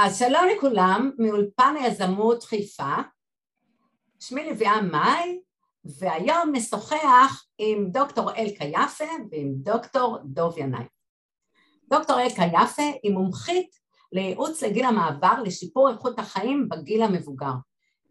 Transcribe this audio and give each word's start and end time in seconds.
אז 0.00 0.18
שלום 0.18 0.44
לכולם, 0.56 1.10
מאולפן 1.18 1.74
היזמות 1.80 2.44
חיפה, 2.44 2.94
שמי 4.20 4.50
לביאה 4.50 4.82
מאי, 4.82 5.40
והיום 5.84 6.52
נשוחח 6.52 7.44
עם 7.58 7.90
דוקטור 7.90 8.34
אלקה 8.36 8.64
יפה 8.64 9.04
ועם 9.30 9.54
דוקטור 9.54 10.18
דוב 10.24 10.58
ינאי. 10.58 10.84
דוקטור 11.90 12.20
אלקה 12.20 12.42
יפה 12.52 12.82
היא 13.02 13.12
מומחית 13.12 13.70
לייעוץ 14.12 14.62
לגיל 14.62 14.84
המעבר 14.84 15.42
לשיפור 15.44 15.90
איכות 15.90 16.18
החיים 16.18 16.68
בגיל 16.68 17.02
המבוגר. 17.02 17.54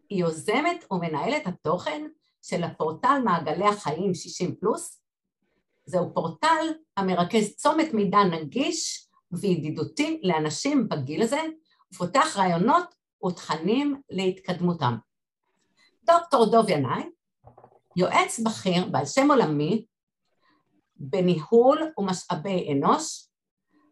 היא 0.09 0.19
יוזמת 0.19 0.85
ומנהלת 0.91 1.47
התוכן 1.47 2.07
של 2.41 2.63
הפורטל 2.63 3.21
מעגלי 3.25 3.67
החיים 3.67 4.13
60 4.13 4.55
פלוס. 4.55 5.01
זהו 5.85 6.13
פורטל 6.13 6.67
המרכז 6.97 7.55
צומת 7.55 7.93
מידע 7.93 8.23
נגיש 8.23 9.07
וידידותי 9.31 10.21
לאנשים 10.23 10.89
בגיל 10.89 11.21
הזה, 11.21 11.41
ופותח 11.93 12.37
רעיונות 12.37 12.95
ותכנים 13.25 14.01
להתקדמותם. 14.09 14.97
דוקטור 16.03 16.51
דוב 16.51 16.69
ינאי, 16.69 17.03
יועץ 17.95 18.39
בכיר 18.39 18.85
בעל 18.85 19.05
שם 19.05 19.31
עולמי 19.31 19.85
בניהול 20.95 21.81
ומשאבי 21.97 22.73
אנוש, 22.73 23.27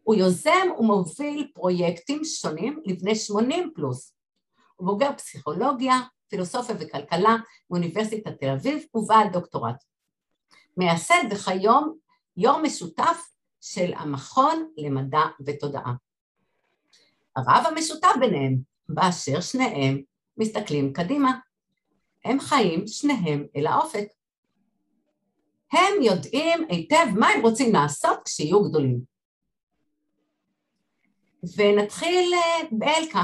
הוא 0.04 0.16
יוזם 0.16 0.68
ומוביל 0.80 1.52
פרויקטים 1.54 2.24
שונים 2.24 2.82
לבני 2.86 3.16
80 3.16 3.72
פלוס. 3.76 4.16
הוא 4.76 4.88
בוגר 4.88 5.10
פסיכולוגיה, 5.18 5.94
פילוסופיה 6.28 6.76
וכלכלה 6.80 7.36
מאוניברסיטת 7.70 8.40
תל 8.40 8.50
אביב 8.50 8.86
ובעל 8.94 9.28
דוקטורט. 9.34 9.84
מייסד 10.78 11.24
וכיום 11.32 11.98
יו"ר 12.38 12.62
משותף 12.62 13.18
של 13.62 13.94
המכון 13.94 14.70
למדע 14.78 15.22
ותודעה. 15.46 15.94
הרב 17.36 17.66
המשותף 17.68 18.14
ביניהם, 18.20 18.58
באשר 18.90 19.42
שניהם 19.42 20.02
מסתכלים 20.38 20.94
קדימה. 20.94 21.40
הם 22.26 22.40
חיים 22.40 22.88
שניהם 22.88 23.48
אל 23.56 23.68
האופק. 23.68 24.08
הם 25.72 26.02
יודעים 26.02 26.68
היטב 26.70 27.06
מה 27.16 27.28
הם 27.28 27.42
רוצים 27.42 27.74
לעשות 27.74 28.20
כשיהיו 28.26 28.64
גדולים. 28.64 29.00
ונתחיל 31.58 32.34
אה, 32.34 32.68
באלקה. 32.72 33.24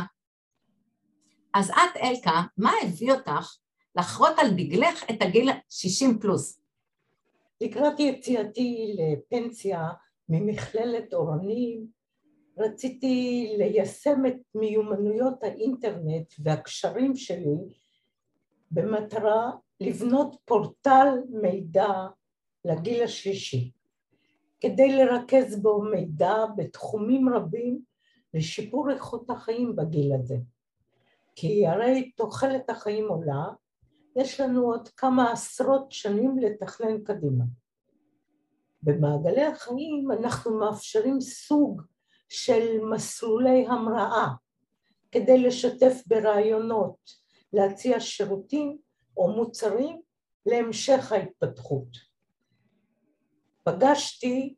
אז 1.54 1.70
את, 1.70 1.98
אלקה, 2.04 2.42
מה 2.58 2.72
הביא 2.84 3.12
אותך 3.12 3.56
לחרות 3.96 4.34
על 4.38 4.50
דגלך 4.52 5.04
את 5.10 5.22
הגיל 5.22 5.50
60 5.70 6.20
פלוס? 6.20 6.62
לקראת 7.62 8.00
יציאתי 8.00 8.96
לפנסיה 8.98 9.90
ממכללת 10.30 11.14
אורנים, 11.14 11.88
רציתי 12.58 13.48
ליישם 13.58 14.26
את 14.28 14.38
מיומנויות 14.56 15.44
האינטרנט 15.44 16.34
והקשרים 16.44 17.16
שלי 17.16 17.56
במטרה 18.72 19.52
לבנות 19.80 20.36
פורטל 20.46 21.08
מידע 21.30 21.92
לגיל 22.66 23.04
השלישי, 23.04 23.72
כדי 24.60 24.96
לרכז 24.96 25.62
בו 25.62 25.82
מידע 25.82 26.34
בתחומים 26.56 27.30
רבים 27.30 27.80
לשיפור 28.34 28.92
איכות 28.92 29.30
החיים 29.30 29.76
בגיל 29.76 30.14
הזה. 30.14 30.38
כי 31.36 31.68
הרי 31.68 32.12
תוחלת 32.12 32.70
החיים 32.70 33.10
עולה, 33.10 33.46
יש 34.16 34.40
לנו 34.40 34.62
עוד 34.62 34.90
כמה 34.90 35.32
עשרות 35.32 35.92
שנים 35.92 36.38
לתכנן 36.38 37.04
קדימה. 37.04 37.44
במעגלי 38.84 39.44
החיים 39.44 40.12
אנחנו 40.12 40.60
מאפשרים 40.60 41.22
סוג 41.22 41.82
של 42.34 42.80
מסלולי 42.92 43.68
המראה 43.68 44.28
כדי 45.12 45.38
לשתף 45.38 46.02
ברעיונות, 46.06 46.98
להציע 47.54 48.00
שירותים 48.00 48.78
או 49.18 49.32
מוצרים 49.32 50.02
להמשך 50.46 51.12
ההתפתחות. 51.12 51.88
פגשתי 53.64 54.56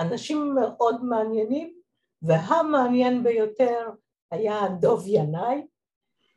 אנשים 0.00 0.54
מאוד 0.54 1.04
מעניינים 1.04 1.74
והמעניין 2.22 3.22
ביותר 3.22 3.88
היה 4.30 4.60
דוב 4.80 5.04
ינאי. 5.06 5.66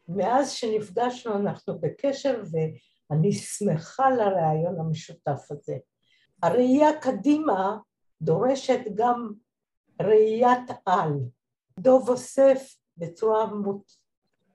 מאז 0.08 0.52
שנפגשנו 0.52 1.36
אנחנו 1.36 1.80
בקשר 1.80 2.44
ואני 2.52 3.31
שמחה 3.31 4.09
לרעיון 4.09 4.80
המשותף 4.80 5.52
הזה. 5.52 5.78
הראייה 6.44 7.02
קדימה 7.02 7.78
דורשת 8.22 8.80
גם 8.96 9.31
ראיית 10.02 10.70
על. 10.86 11.14
דוב 11.80 12.10
אוסף 12.10 12.76
בצורה 12.98 13.46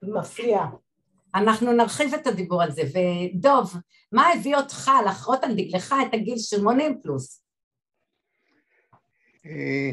מפליאה. 0.03 0.67
אנחנו 1.35 1.73
נרחיב 1.73 2.15
את 2.15 2.27
הדיבור 2.27 2.63
על 2.63 2.71
זה, 2.71 2.83
ודוב, 2.83 3.75
מה 4.13 4.29
הביא 4.33 4.57
אותך 4.57 4.91
לחרות 5.07 5.45
על 5.45 5.55
דגלך 5.55 5.95
את 6.09 6.15
הגיל 6.15 6.39
80 6.39 7.01
פלוס? 7.03 7.43
אה, 9.47 9.91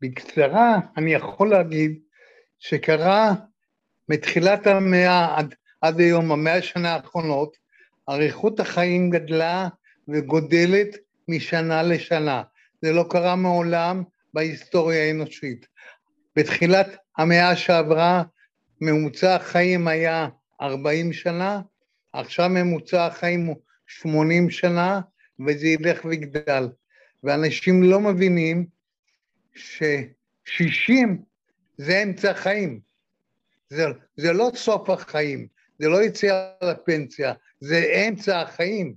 בקצרה 0.00 0.78
אני 0.96 1.14
יכול 1.14 1.50
להגיד 1.50 2.00
שקרה 2.58 3.34
מתחילת 4.08 4.66
המאה 4.66 5.38
עד, 5.38 5.54
עד 5.80 6.00
היום, 6.00 6.32
המאה 6.32 6.56
השנה 6.56 6.94
האחרונות, 6.94 7.56
אריכות 8.08 8.60
החיים 8.60 9.10
גדלה 9.10 9.68
וגודלת 10.08 10.96
משנה 11.28 11.82
לשנה. 11.82 12.42
זה 12.82 12.92
לא 12.92 13.04
קרה 13.10 13.36
מעולם 13.36 14.02
בהיסטוריה 14.34 15.04
האנושית. 15.04 15.66
בתחילת 16.36 16.96
המאה 17.18 17.56
שעברה 17.56 18.22
ממוצע 18.80 19.34
החיים 19.34 19.88
היה 19.88 20.28
40 20.60 21.12
שנה, 21.12 21.60
עכשיו 22.12 22.48
ממוצע 22.48 23.06
החיים 23.06 23.46
הוא 23.46 23.56
80 23.86 24.50
שנה, 24.50 25.00
וזה 25.46 25.66
ילך 25.66 26.04
ויגדל. 26.04 26.68
ואנשים 27.24 27.82
לא 27.82 28.00
מבינים 28.00 28.66
ש-60 29.54 31.08
זה 31.76 32.02
אמצע 32.02 32.30
החיים. 32.30 32.80
זה, 33.70 33.84
זה 34.16 34.32
לא 34.32 34.50
סוף 34.54 34.90
החיים, 34.90 35.46
זה 35.78 35.88
לא 35.88 36.02
יציאה 36.02 36.52
לפנסיה, 36.62 37.32
זה 37.60 38.04
אמצע 38.08 38.40
החיים. 38.40 38.94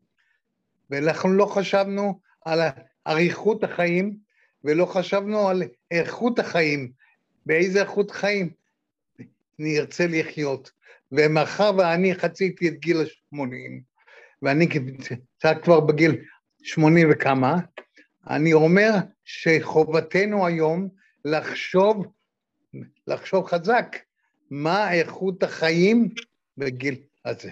ואנחנו 0.90 1.30
לא 1.30 1.46
חשבנו 1.46 2.20
על 2.46 2.60
אריכות 3.08 3.64
החיים, 3.64 4.18
ולא 4.66 4.86
חשבנו 4.86 5.50
על 5.50 5.64
איכות 5.92 6.40
החיים, 6.40 6.92
באיזה 7.46 7.82
איכות 7.82 8.12
חיים 8.12 8.50
נרצה 9.60 10.08
לחיות. 10.08 10.72
ומאחר 11.12 11.72
ואני 11.78 12.16
חציתי 12.16 12.68
את 12.68 12.74
גיל 12.74 12.98
ה-80, 13.02 13.40
ואני 14.42 14.68
כבר 15.64 15.80
בגיל 15.80 16.16
80 16.64 17.08
וכמה, 17.12 17.56
אני 18.30 18.54
אומר 18.54 18.92
שחובתנו 19.24 20.46
היום 20.46 20.90
לחשוב, 21.26 22.06
לחשוב 23.08 23.46
חזק, 23.46 23.96
מה 24.50 24.94
איכות 24.94 25.44
החיים 25.44 26.10
בגיל 26.58 26.96
הזה. 27.26 27.52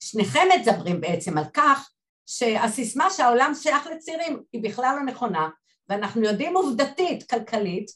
שניכם 0.00 0.40
מדברים 0.60 1.00
בעצם 1.00 1.38
על 1.38 1.44
כך 1.54 1.90
שהסיסמה 2.26 3.10
שהעולם 3.10 3.52
שייך 3.54 3.86
לצעירים 3.86 4.42
היא 4.52 4.62
בכלל 4.62 4.96
לא 4.96 5.12
נכונה, 5.12 5.48
ואנחנו 5.88 6.22
יודעים 6.22 6.56
עובדתית, 6.56 7.30
כלכלית, 7.30 7.90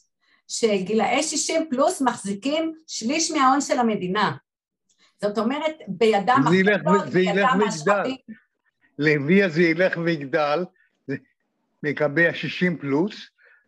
שגילאי 0.47 1.23
60 1.23 1.69
פלוס 1.69 2.01
מחזיקים 2.01 2.73
שליש 2.87 3.31
מההון 3.31 3.61
של 3.61 3.79
המדינה. 3.79 4.35
זאת 5.21 5.37
אומרת, 5.37 5.75
בידם 5.87 6.43
החלטות, 6.45 7.09
בידם 7.13 7.59
משאבים. 7.67 8.15
לוי 8.99 9.43
הזה 9.43 9.61
ילך 9.61 9.97
ויגדל, 9.97 10.65
מקבל 11.83 12.25
ה-60 12.25 12.81
פלוס, 12.81 13.15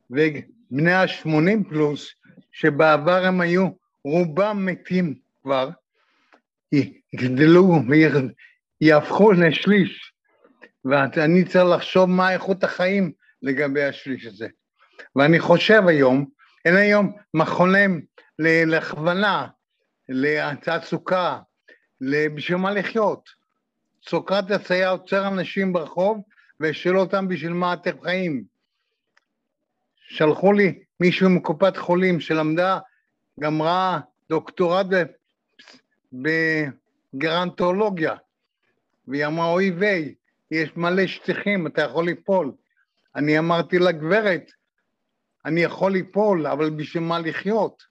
ובני 0.09 0.93
ה-80 0.93 1.69
פלוס, 1.69 2.09
שבעבר 2.51 3.25
הם 3.25 3.41
היו 3.41 3.67
רובם 4.03 4.65
מתים 4.65 5.15
כבר, 5.43 5.69
יגדלו 7.13 7.79
ויהפכו 8.81 9.31
לשליש, 9.31 10.13
ואני 10.85 11.45
צריך 11.45 11.65
לחשוב 11.75 12.09
מה 12.09 12.33
איכות 12.33 12.63
החיים 12.63 13.11
לגבי 13.41 13.83
השליש 13.83 14.25
הזה. 14.25 14.47
ואני 15.15 15.39
חושב 15.39 15.81
היום, 15.87 16.25
אין 16.65 16.75
היום 16.75 17.17
מכונים 17.33 18.05
להכוונה, 18.39 19.47
לתעסוקה, 20.09 21.39
בשביל 22.35 22.57
מה 22.57 22.71
לחיות. 22.71 23.29
סוקרטס 24.09 24.71
היה 24.71 24.89
עוצר 24.89 25.27
אנשים 25.27 25.73
ברחוב 25.73 26.21
ושואל 26.59 26.97
אותם 26.97 27.27
בשביל 27.27 27.53
מה 27.53 27.73
אתם 27.73 28.01
חיים. 28.01 28.43
שלחו 29.95 30.53
לי 30.53 30.79
מישהו 30.99 31.29
מקופת 31.29 31.77
חולים 31.77 32.19
שלמדה, 32.19 32.79
גמרה 33.39 33.99
דוקטורט 34.29 34.87
בגרנטולוגיה, 37.13 38.15
והיא 39.07 39.25
אמרה, 39.25 39.51
אוי 39.51 39.71
ויי, 39.71 40.15
יש 40.51 40.69
מלא 40.75 41.07
שטיחים, 41.07 41.67
אתה 41.67 41.81
יכול 41.81 42.05
ליפול. 42.05 42.51
אני 43.15 43.39
אמרתי 43.39 43.79
לה, 43.79 43.91
גברת, 43.91 44.51
אני 45.45 45.61
יכול 45.61 45.91
ליפול, 45.91 46.47
אבל 46.47 46.69
בשביל 46.69 47.03
מה 47.03 47.19
לחיות? 47.19 47.83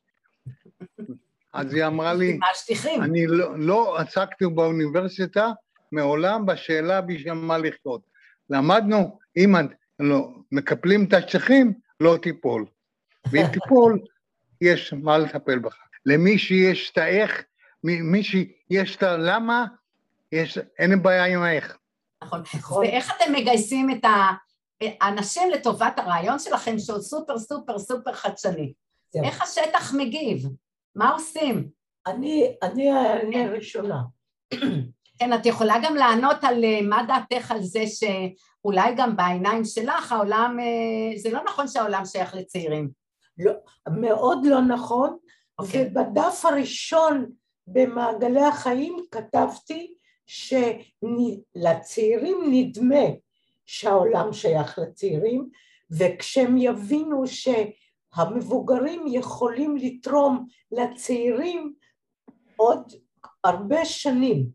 אז 1.53 1.75
היא 1.75 1.85
אמרה 1.85 2.15
לי? 2.15 2.39
אני 3.01 3.27
לא, 3.27 3.59
לא 3.59 3.99
עסקתי 3.99 4.47
באוניברסיטה 4.47 5.51
מעולם 5.93 6.47
בשאלה 6.47 7.01
בשביל 7.01 7.33
מה 7.33 7.59
לחיות. 7.59 8.03
למדנו, 8.51 9.19
אם 9.37 9.55
לא, 9.99 10.29
מקפלים 10.53 11.05
את 11.05 11.13
השטיחים, 11.13 11.73
לא 12.01 12.17
תיפול. 12.23 12.67
ואם 13.31 13.47
תיפול, 13.53 14.01
יש 14.61 14.93
מה 14.93 15.19
לטפל 15.19 15.59
בך. 15.59 15.77
למי 16.07 16.39
שיש 16.39 16.91
את 16.91 16.99
האיך, 16.99 17.45
מי 17.85 18.23
שיש 18.23 18.97
את 18.97 19.03
הלמה, 19.03 19.67
יש, 20.33 20.59
אין 20.79 21.03
בעיה 21.03 21.25
עם 21.25 21.43
האיך. 21.43 21.77
נכון. 22.25 22.43
ואיך 22.81 23.13
אתם 23.17 23.33
מגייסים 23.33 23.91
את 23.91 24.05
האנשים 25.01 25.51
לטובת 25.51 25.99
הרעיון 25.99 26.39
שלכם, 26.39 26.79
שהוא 26.79 27.01
סופר 27.01 27.39
סופר 27.39 27.79
סופר 27.79 28.13
חדשני? 28.13 28.73
איך 29.25 29.43
השטח 29.43 29.95
מגיב? 29.95 30.49
מה 30.95 31.11
עושים? 31.11 31.69
אני, 32.07 32.55
אני 32.63 32.93
אני 32.93 33.45
הראשונה. 33.45 34.03
כן, 35.19 35.33
את 35.35 35.47
יכולה 35.47 35.75
גם 35.85 35.97
לענות 35.97 36.45
על 36.45 36.65
אה, 36.65 36.83
מה 36.83 37.03
דעתך 37.09 37.51
על 37.51 37.63
זה 37.63 37.85
שאולי 37.87 38.95
גם 38.97 39.17
בעיניים 39.17 39.65
שלך 39.65 40.13
העולם, 40.13 40.57
אה, 40.61 41.19
זה 41.19 41.31
לא 41.31 41.41
נכון 41.45 41.69
שהעולם 41.69 42.05
שייך 42.05 42.35
לצעירים. 42.35 42.91
לא, 43.39 43.53
מאוד 44.01 44.39
לא 44.45 44.61
נכון, 44.61 45.11
okay. 45.11 45.65
אוקיי. 45.65 45.91
ובדף 45.91 46.45
הראשון 46.45 47.31
במעגלי 47.67 48.45
החיים 48.45 48.97
כתבתי 49.11 49.95
שלצעירים 51.47 52.39
נדמה 52.51 53.05
שהעולם 53.73 54.33
שייך 54.33 54.79
לצעירים, 54.79 55.49
וכשהם 55.91 56.57
יבינו 56.59 57.23
שהמבוגרים 57.27 59.03
יכולים 59.07 59.77
לתרום 59.77 60.47
לצעירים 60.73 61.75
עוד 62.57 62.93
הרבה 63.45 63.85
שנים. 63.85 64.51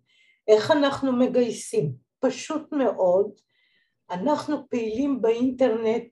איך 0.48 0.72
אנחנו 0.72 1.12
מגייסים? 1.12 1.92
פשוט 2.20 2.72
מאוד, 2.72 3.32
אנחנו 4.12 4.70
פעילים 4.70 5.22
באינטרנט, 5.22 6.04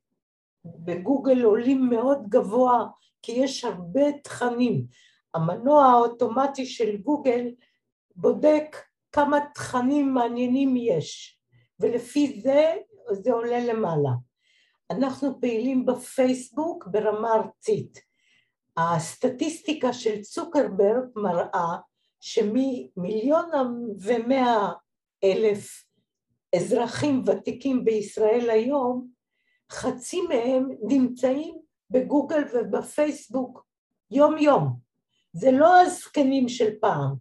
בגוגל 0.65 1.43
עולים 1.43 1.89
מאוד 1.89 2.19
גבוה, 2.29 2.85
כי 3.21 3.31
יש 3.31 3.63
הרבה 3.63 4.11
תכנים. 4.23 4.85
המנוע 5.33 5.85
האוטומטי 5.85 6.65
של 6.65 6.97
גוגל 6.97 7.47
בודק 8.15 8.77
כמה 9.11 9.39
תכנים 9.53 10.13
מעניינים 10.13 10.75
יש, 10.77 11.39
ולפי 11.79 12.41
זה 12.41 12.75
זה 13.11 13.31
עולה 13.31 13.59
למעלה. 13.59 14.11
אנחנו 14.91 15.41
פעילים 15.41 15.85
בפייסבוק 15.85 16.87
ברמה 16.87 17.33
ארצית. 17.33 17.99
הסטטיסטיקה 18.77 19.93
של 19.93 20.21
צוקרברג 20.21 21.03
מראה 21.15 21.77
שממיליון 22.19 23.49
ומאה 24.01 24.71
אלף 25.23 25.83
אזרחים 26.55 27.23
ותיקים 27.25 27.85
בישראל 27.85 28.49
היום, 28.49 29.07
חצי 29.71 30.21
מהם 30.21 30.69
נמצאים 30.81 31.57
בגוגל 31.89 32.43
ובפייסבוק 32.53 33.65
יום 34.11 34.37
יום. 34.37 34.79
זה 35.33 35.51
לא 35.51 35.81
הזקנים 35.81 36.49
של 36.49 36.69
פעם, 36.81 37.15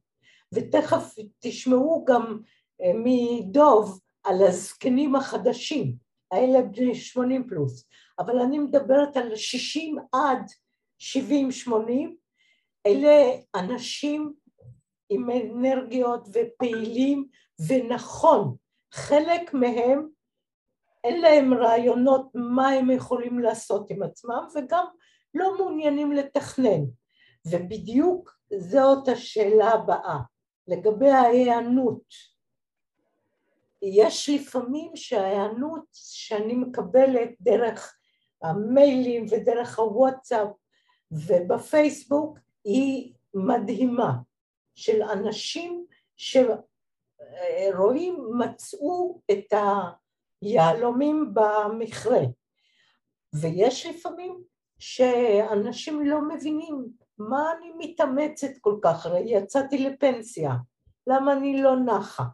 ותכף 0.54 1.14
תשמעו 1.38 2.04
גם 2.04 2.38
אה, 2.82 2.92
מדוב 2.94 4.00
על 4.24 4.42
הזקנים 4.42 5.16
החדשים, 5.16 5.96
האלה 6.32 6.62
בני 6.62 6.94
80 6.94 7.48
פלוס, 7.48 7.88
אבל 8.18 8.38
אני 8.38 8.58
מדברת 8.58 9.16
על 9.16 9.36
60 9.36 9.96
עד 10.12 10.46
70-80, 11.00 11.70
אלה 12.86 13.32
אנשים 13.54 14.32
עם 15.08 15.30
אנרגיות 15.30 16.28
ופעילים, 16.32 17.28
ונכון, 17.68 18.56
חלק 18.92 19.54
מהם 19.54 20.08
אין 21.04 21.20
להם 21.20 21.54
רעיונות 21.54 22.30
מה 22.34 22.68
הם 22.68 22.90
יכולים 22.90 23.38
לעשות 23.38 23.90
עם 23.90 24.02
עצמם, 24.02 24.46
וגם 24.54 24.84
לא 25.34 25.56
מעוניינים 25.58 26.12
לתכנן. 26.12 26.84
ובדיוק 27.50 28.36
זאת 28.58 29.08
השאלה 29.08 29.68
הבאה, 29.70 30.18
לגבי 30.68 31.10
ההיענות. 31.10 32.31
יש 33.82 34.28
לפעמים 34.28 34.96
שההיענות 34.96 35.84
שאני 35.92 36.54
מקבלת 36.54 37.30
דרך 37.40 37.96
המיילים 38.42 39.26
ודרך 39.30 39.78
הוואטסאפ 39.78 40.48
ובפייסבוק 41.10 42.38
היא 42.64 43.14
מדהימה, 43.34 44.12
של 44.74 45.02
אנשים 45.02 45.86
שרואים, 46.16 46.68
מצאו 48.38 49.20
את 49.30 49.52
היהלומים 50.42 51.34
במכרה. 51.34 52.20
ויש 53.40 53.86
לפעמים 53.86 54.42
שאנשים 54.78 56.06
לא 56.06 56.28
מבינים 56.28 56.88
מה 57.18 57.52
אני 57.58 57.72
מתאמצת 57.78 58.58
כל 58.60 58.78
כך, 58.82 59.06
הרי 59.06 59.22
יצאתי 59.26 59.78
לפנסיה, 59.78 60.50
למה 61.06 61.32
אני 61.32 61.62
לא 61.62 61.76
נחה? 61.76 62.24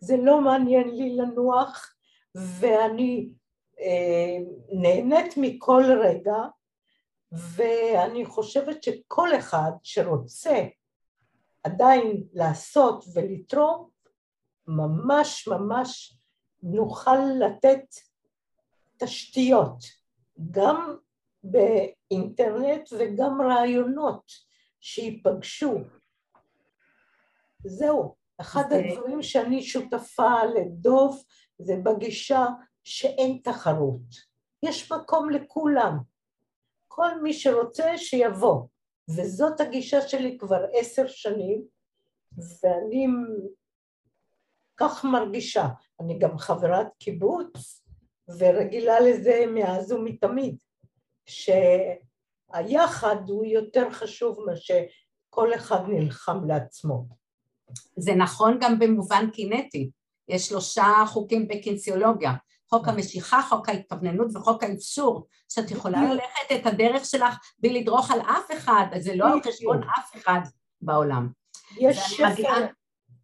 זה 0.00 0.16
לא 0.16 0.40
מעניין 0.40 0.88
לי 0.88 1.16
לנוח 1.16 1.94
ואני 2.34 3.28
אה, 3.80 4.36
נהנית 4.72 5.34
מכל 5.36 5.84
רגע 6.02 6.36
ואני 7.32 8.26
חושבת 8.26 8.82
שכל 8.82 9.28
אחד 9.38 9.70
שרוצה 9.82 10.64
עדיין 11.64 12.24
לעשות 12.32 13.04
ולתרום, 13.14 13.88
ממש 14.66 15.48
ממש 15.48 16.18
נוכל 16.62 17.18
לתת 17.40 17.84
תשתיות, 18.96 19.84
גם 20.50 20.96
באינטרנט 21.42 22.88
וגם 22.98 23.42
רעיונות 23.42 24.32
שייפגשו. 24.80 25.78
זהו, 27.64 28.15
אחד 28.40 28.64
הדברים 28.72 29.22
שאני 29.22 29.62
שותפה 29.62 30.44
לדוב 30.44 31.24
זה 31.58 31.76
בגישה 31.82 32.46
שאין 32.84 33.40
תחרות. 33.44 34.36
יש 34.62 34.92
מקום 34.92 35.30
לכולם. 35.30 35.98
כל 36.88 37.22
מי 37.22 37.32
שרוצה 37.32 37.98
שיבוא. 37.98 38.62
וזאת 39.10 39.60
הגישה 39.60 40.00
שלי 40.08 40.38
כבר 40.38 40.64
עשר 40.72 41.06
שנים, 41.06 41.64
ואני 42.38 43.06
כך 44.76 45.04
מרגישה. 45.04 45.66
אני 46.00 46.18
גם 46.18 46.38
חברת 46.38 46.86
קיבוץ, 46.98 47.82
ורגילה 48.38 49.00
לזה 49.00 49.44
מאז 49.54 49.92
ומתמיד, 49.92 50.56
שהיחד 51.26 53.16
הוא 53.28 53.44
יותר 53.44 53.90
חשוב 53.90 54.38
מאשר 54.46 54.82
כל 55.30 55.54
אחד 55.54 55.80
נלחם 55.88 56.44
לעצמו. 56.48 57.06
זה 57.96 58.14
נכון 58.14 58.58
גם 58.60 58.78
במובן 58.78 59.30
קינטי. 59.30 59.90
יש 60.28 60.48
שלושה 60.48 61.04
חוקים 61.06 61.48
בקינסיולוגיה, 61.48 62.32
חוק 62.70 62.88
המשיכה, 62.88 63.42
חוק 63.48 63.68
ההתכווננות 63.68 64.36
וחוק 64.36 64.62
האפשור, 64.62 65.26
שאת 65.48 65.70
יכולה 65.70 66.02
ללכת 66.12 66.52
את 66.54 66.66
הדרך 66.66 67.04
שלך 67.04 67.34
בלי 67.58 67.80
לדרוך 67.80 68.10
על 68.10 68.20
אף 68.20 68.56
אחד, 68.58 68.86
אז 68.92 69.04
זה 69.04 69.16
לא 69.16 69.32
על 69.32 69.42
חשבון 69.42 69.82
אף 69.82 70.16
אחד 70.16 70.40
בעולם. 70.80 71.28
יש 71.80 71.96
שפע, 71.96 72.32
מגיעה... 72.32 72.56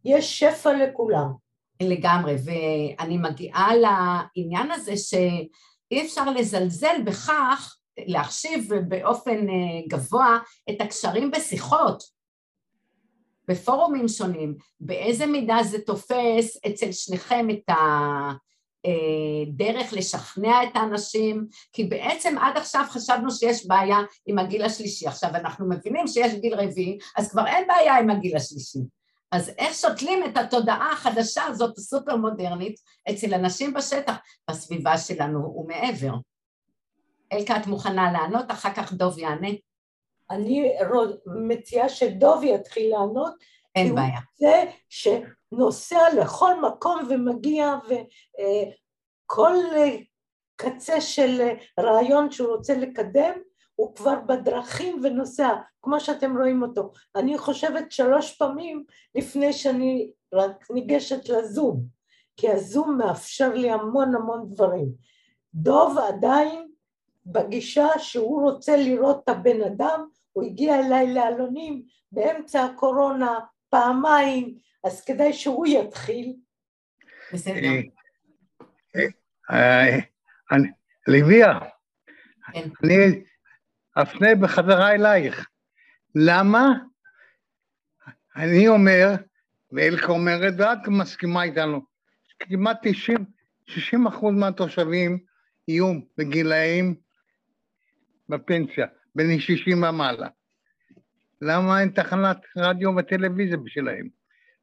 יש 0.04 0.38
שפע 0.38 0.72
לכולם. 0.72 1.32
לגמרי, 1.82 2.36
ואני 2.44 3.18
מגיעה 3.18 3.70
לעניין 3.76 4.70
הזה 4.70 4.96
שאי 4.96 6.06
אפשר 6.06 6.30
לזלזל 6.30 7.02
בכך, 7.04 7.76
להחשיב 8.06 8.74
באופן 8.88 9.48
אה, 9.48 9.88
גבוה 9.88 10.38
את 10.70 10.80
הקשרים 10.80 11.30
בשיחות, 11.30 12.02
בפורומים 13.48 14.08
שונים, 14.08 14.54
באיזה 14.80 15.26
מידה 15.26 15.58
זה 15.62 15.78
תופס 15.80 16.58
אצל 16.66 16.92
שניכם 16.92 17.46
את 17.50 17.70
ה... 17.70 17.74
אה, 18.86 19.82
לשכנע 19.92 20.62
את 20.62 20.68
האנשים, 20.74 21.46
כי 21.72 21.84
בעצם 21.84 22.38
עד 22.38 22.56
עכשיו 22.56 22.84
חשבנו 22.88 23.30
שיש 23.30 23.66
בעיה 23.66 23.98
עם 24.26 24.38
הגיל 24.38 24.62
השלישי. 24.62 25.06
עכשיו 25.06 25.30
אנחנו 25.34 25.68
מבינים 25.68 26.06
שיש 26.06 26.34
גיל 26.34 26.54
רביעי, 26.54 26.98
אז 27.16 27.30
כבר 27.30 27.46
אין 27.46 27.68
בעיה 27.68 27.98
עם 27.98 28.10
הגיל 28.10 28.36
השלישי. 28.36 28.78
אז 29.32 29.50
איך 29.58 29.74
שותלים 29.74 30.24
את 30.24 30.36
התודעה 30.36 30.92
החדשה 30.92 31.44
הזאת, 31.44 31.78
הסופר 31.78 32.16
מודרנית, 32.16 32.74
אצל 33.10 33.34
אנשים 33.34 33.74
בשטח, 33.74 34.16
בסביבה 34.50 34.98
שלנו 34.98 35.54
ומעבר? 35.56 36.14
אלקה, 37.32 37.56
את 37.56 37.66
מוכנה 37.66 38.12
לענות? 38.12 38.50
אחר 38.50 38.74
כך 38.74 38.92
דוב 38.92 39.18
יענה. 39.18 39.48
אני 40.32 40.72
מציעה 41.26 41.88
שדוב 41.88 42.44
יתחיל 42.44 42.90
לענות. 42.90 43.34
אין 43.74 43.94
בעיה. 43.94 44.18
זה 44.36 44.64
שנוסע 44.88 46.14
לכל 46.20 46.60
מקום 46.62 47.00
ומגיע 47.10 47.74
וכל 49.26 49.54
קצה 50.56 51.00
של 51.00 51.48
רעיון 51.80 52.30
שהוא 52.30 52.48
רוצה 52.48 52.74
לקדם, 52.74 53.32
הוא 53.74 53.94
כבר 53.94 54.20
בדרכים 54.26 55.00
ונוסע, 55.02 55.54
כמו 55.82 56.00
שאתם 56.00 56.38
רואים 56.38 56.62
אותו. 56.62 56.92
אני 57.16 57.38
חושבת 57.38 57.92
שלוש 57.92 58.36
פעמים 58.36 58.84
לפני 59.14 59.52
שאני 59.52 60.12
רק 60.34 60.70
ניגשת 60.70 61.28
לזום, 61.28 61.82
כי 62.36 62.50
הזום 62.50 62.98
מאפשר 62.98 63.54
לי 63.54 63.70
המון 63.70 64.14
המון 64.14 64.46
דברים. 64.50 64.88
דוב 65.54 65.98
עדיין 65.98 66.68
בגישה 67.26 67.88
שהוא 67.98 68.42
רוצה 68.42 68.76
לראות 68.76 69.20
את 69.24 69.28
הבן 69.28 69.62
אדם, 69.62 70.08
הוא 70.32 70.44
הגיע 70.44 70.78
אליי 70.86 71.14
לאלונים 71.14 71.82
באמצע 72.12 72.64
הקורונה 72.64 73.38
פעמיים, 73.68 74.58
אז 74.84 75.04
כדאי 75.04 75.32
שהוא 75.32 75.66
יתחיל. 75.66 76.32
בסדר. 77.32 77.54
אה, 78.96 79.02
אה, 79.50 79.98
אני- 80.52 80.68
ליביה, 81.08 81.58
כן. 82.52 82.68
אני 82.84 83.24
אפנה 84.02 84.34
בחזרה 84.42 84.94
אלייך. 84.94 85.48
למה? 86.14 86.72
אני 88.36 88.68
אומר, 88.68 89.08
ואלקה 89.72 90.06
אומרת, 90.12 90.54
ואת 90.58 90.88
מסכימה 90.88 91.42
איתנו, 91.42 91.80
כמעט 92.38 92.78
90, 92.82 93.24
60 93.66 94.06
אחוז 94.06 94.34
מהתושבים 94.34 95.18
יהיו 95.68 95.86
בגילאים 96.18 96.94
בפנסיה, 98.28 98.86
בין 99.14 99.40
60 99.40 99.82
ומעלה. 99.82 100.28
למה 101.42 101.80
אין 101.80 101.88
תחנת 101.88 102.36
רדיו 102.56 102.90
וטלוויזיה 102.96 103.56
בשבילהם? 103.56 104.08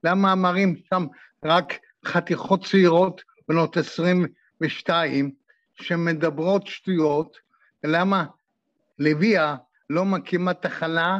למה 0.03 0.36
מראים 0.36 0.75
שם 0.89 1.06
רק 1.46 1.74
חתיכות 2.06 2.65
צעירות 2.65 3.22
בנות 3.48 3.77
22 3.77 5.32
שמדברות 5.75 6.68
שטויות, 6.68 7.38
ולמה 7.84 8.25
לביאה 9.00 9.56
לא 9.89 10.06
מקימה 10.06 10.53
תחנה 10.53 11.20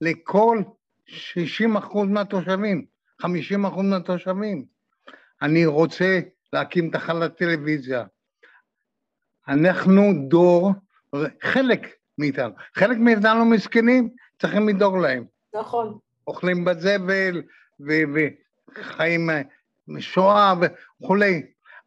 לכל 0.00 0.62
60 1.06 1.76
אחוז 1.76 2.08
מהתושבים, 2.08 2.84
50 3.20 3.66
אחוז 3.66 3.84
מהתושבים. 3.84 4.64
אני 5.42 5.66
רוצה 5.66 6.20
להקים 6.52 6.90
תחנת 6.90 7.36
טלוויזיה. 7.36 8.04
אנחנו 9.48 10.12
דור, 10.28 10.72
חלק 11.42 11.86
מאיתנו, 12.18 12.54
חלק 12.74 12.98
מאיתנו 12.98 13.44
מסכנים, 13.44 14.10
צריכים 14.40 14.68
לדאוג 14.68 14.96
להם. 14.96 15.24
נכון. 15.54 15.98
אוכלים 16.26 16.64
בזבל 16.64 17.42
וחיים 17.80 19.30
אה, 19.30 19.42
שואה 20.00 20.54
וכולי, 21.00 21.42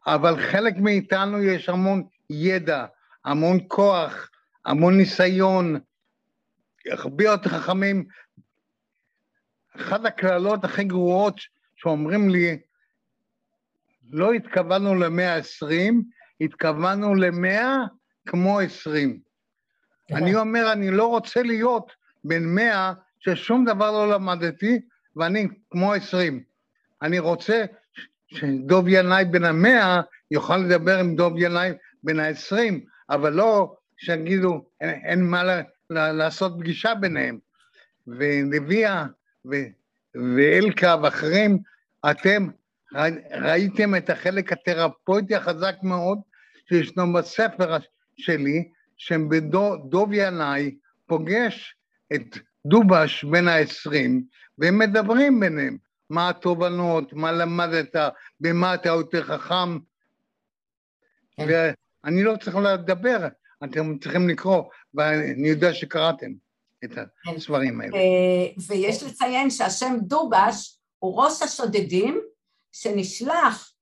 אבל 0.06 0.36
חלק 0.50 0.74
מאיתנו 0.76 1.42
יש 1.42 1.68
המון 1.68 2.02
ידע, 2.30 2.86
המון 3.24 3.58
כוח, 3.68 4.30
המון 4.64 4.96
ניסיון, 4.96 5.80
הרבה 6.90 7.24
יותר 7.24 7.50
חכמים. 7.50 8.04
אחת 9.76 10.04
הקללות 10.04 10.64
הכי 10.64 10.84
גרועות 10.84 11.40
שאומרים 11.76 12.30
לי, 12.30 12.58
לא 14.10 14.32
התכוונו 14.32 14.94
למאה 14.94 15.36
עשרים, 15.36 16.02
התכוונו 16.40 17.14
למאה 17.14 17.76
כמו 18.26 18.60
עשרים. 18.60 19.20
אני 20.12 20.34
אומר, 20.34 20.72
אני 20.72 20.90
לא 20.90 21.06
רוצה 21.06 21.42
להיות 21.42 21.92
בן 22.24 22.44
מאה 22.44 22.92
ששום 23.20 23.64
דבר 23.64 23.90
לא 23.90 24.14
למדתי, 24.14 24.80
ואני 25.16 25.48
כמו 25.70 25.92
עשרים. 25.92 26.42
אני 27.02 27.18
רוצה 27.18 27.64
שדוב 28.26 28.88
ינאי 28.88 29.24
בן 29.24 29.44
המאה 29.44 30.00
יוכל 30.30 30.56
לדבר 30.56 30.98
עם 30.98 31.16
דוב 31.16 31.32
ינאי 31.36 31.72
בן 32.02 32.20
העשרים, 32.20 32.84
אבל 33.10 33.32
לא 33.32 33.76
שיגידו, 33.96 34.64
אין, 34.80 34.90
אין 34.90 35.24
מה 35.24 35.44
ל, 35.44 35.50
ל, 35.90 36.12
לעשות 36.12 36.52
פגישה 36.58 36.94
ביניהם. 36.94 37.38
ולביאה 38.06 39.04
ואלקה 40.14 40.96
ואחרים, 41.02 41.58
אתם 42.10 42.48
ראיתם 43.30 43.94
את 43.94 44.10
החלק 44.10 44.52
התרפויטי 44.52 45.34
החזק 45.34 45.74
מאוד 45.82 46.18
שישנו 46.68 47.12
בספר 47.12 47.76
שלי, 48.16 48.68
שדוב 49.00 50.12
ינאי 50.12 50.76
פוגש 51.06 51.76
את 52.14 52.38
דובש 52.66 53.24
בן 53.24 53.48
העשרים, 53.48 54.24
והם 54.58 54.78
מדברים 54.78 55.40
ביניהם, 55.40 55.76
מה 56.10 56.28
התובנות, 56.28 57.12
מה 57.12 57.32
למדת, 57.32 57.96
במה 58.40 58.74
אתה 58.74 58.88
יותר 58.88 59.22
חכם, 59.22 59.78
כן. 61.36 61.46
ואני 62.04 62.22
לא 62.22 62.36
צריך 62.44 62.56
לדבר, 62.56 63.28
אתם 63.64 63.98
צריכים 63.98 64.28
לקרוא, 64.28 64.62
ואני 64.94 65.48
יודע 65.48 65.74
שקראתם 65.74 66.32
את 66.84 66.92
כן. 66.94 67.04
הספרים 67.36 67.80
האלה. 67.80 67.96
אה, 67.96 68.62
ויש 68.68 69.02
לציין 69.02 69.50
שהשם 69.50 69.94
דובש 70.00 70.78
הוא 70.98 71.22
ראש 71.22 71.42
השודדים 71.42 72.20
שנשלח 72.72 73.72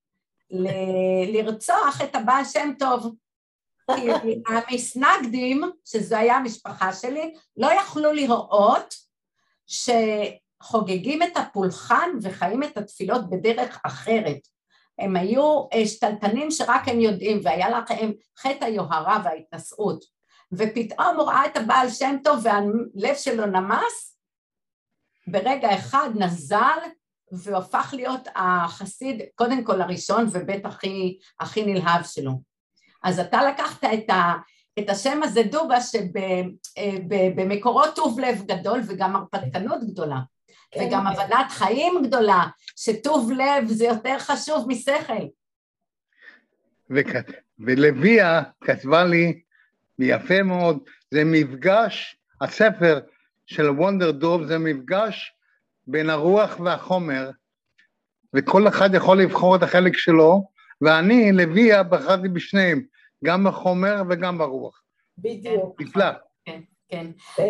ל- 0.51 1.37
לרצוח 1.37 2.01
את 2.05 2.15
הבעל 2.17 2.45
שם 2.45 2.73
טוב. 2.79 3.15
המסנגדים, 4.49 5.63
שזו 5.85 6.17
הייתה 6.17 6.35
המשפחה 6.35 6.93
שלי, 6.93 7.35
לא 7.57 7.69
יכלו 7.73 8.13
לראות 8.13 8.95
שחוגגים 9.67 11.23
את 11.23 11.37
הפולחן 11.37 12.11
וחיים 12.23 12.63
את 12.63 12.77
התפילות 12.77 13.31
בדרך 13.31 13.81
אחרת. 13.83 14.39
הם 14.99 15.17
היו 15.17 15.67
אה, 15.73 15.87
שתלטנים 15.87 16.51
שרק 16.51 16.83
הם 16.89 17.01
יודעים, 17.01 17.41
והיה 17.43 17.71
לכם 17.71 18.11
חטא 18.39 18.65
היוהרה 18.65 19.21
וההתנשאות. 19.25 20.05
ופתאום 20.53 21.17
הוא 21.17 21.29
ראה 21.29 21.47
את 21.47 21.57
הבעל 21.57 21.91
שם 21.91 22.17
טוב 22.25 22.39
והלב 22.43 23.15
שלו 23.17 23.47
נמס, 23.47 24.19
ברגע 25.27 25.75
אחד 25.75 26.11
נזל 26.15 26.79
והפך 27.33 27.95
להיות 27.97 28.29
החסיד, 28.35 29.23
קודם 29.35 29.65
כל 29.65 29.81
הראשון 29.81 30.27
ובית 30.33 30.67
הכי, 30.67 31.19
הכי 31.41 31.65
נלהב 31.65 32.05
שלו. 32.05 32.48
אז 33.03 33.21
אתה 33.21 33.43
לקחת 33.49 33.85
את, 33.85 34.11
ה, 34.11 34.33
את 34.79 34.91
השם 34.91 35.23
הזה 35.23 35.43
דובה 35.43 35.77
שבמקורות 36.77 37.97
טוב 37.97 38.21
לב 38.21 38.43
גדול 38.47 38.81
וגם 38.89 39.17
הרפתקנות 39.17 39.81
גדולה 39.85 40.19
כן, 40.71 40.81
וגם 40.81 41.01
כן. 41.01 41.07
הבנת 41.07 41.51
חיים 41.51 42.03
גדולה, 42.07 42.47
שטוב 42.77 43.33
לב 43.33 43.67
זה 43.67 43.85
יותר 43.85 44.19
חשוב 44.19 44.69
משכל. 44.69 45.27
וכ- 46.91 47.33
ולביאה 47.59 48.43
כתבה 48.61 49.05
לי, 49.05 49.41
יפה 49.99 50.43
מאוד, 50.43 50.79
זה 51.11 51.23
מפגש, 51.25 52.17
הספר 52.41 53.01
של 53.47 53.71
וונדר 53.71 54.11
דוב 54.11 54.45
זה 54.45 54.59
מפגש 54.59 55.33
בין 55.87 56.11
הרוח 56.11 56.61
והחומר, 56.61 57.31
וכל 58.35 58.69
אחד 58.69 58.95
יכול 58.95 59.23
לבחור 59.23 59.57
את 59.57 59.63
החלק 59.63 59.97
שלו, 59.97 60.49
ואני, 60.81 61.33
לביאה, 61.33 61.83
בחרתי 61.83 62.29
בשניהם, 62.29 62.83
גם 63.25 63.45
בחומר 63.45 64.03
וגם 64.11 64.39
ברוח. 64.39 64.83
בדיוק. 65.19 65.81
נפלא. 65.81 66.05
כן, 66.45 66.61
כן. 66.89 67.07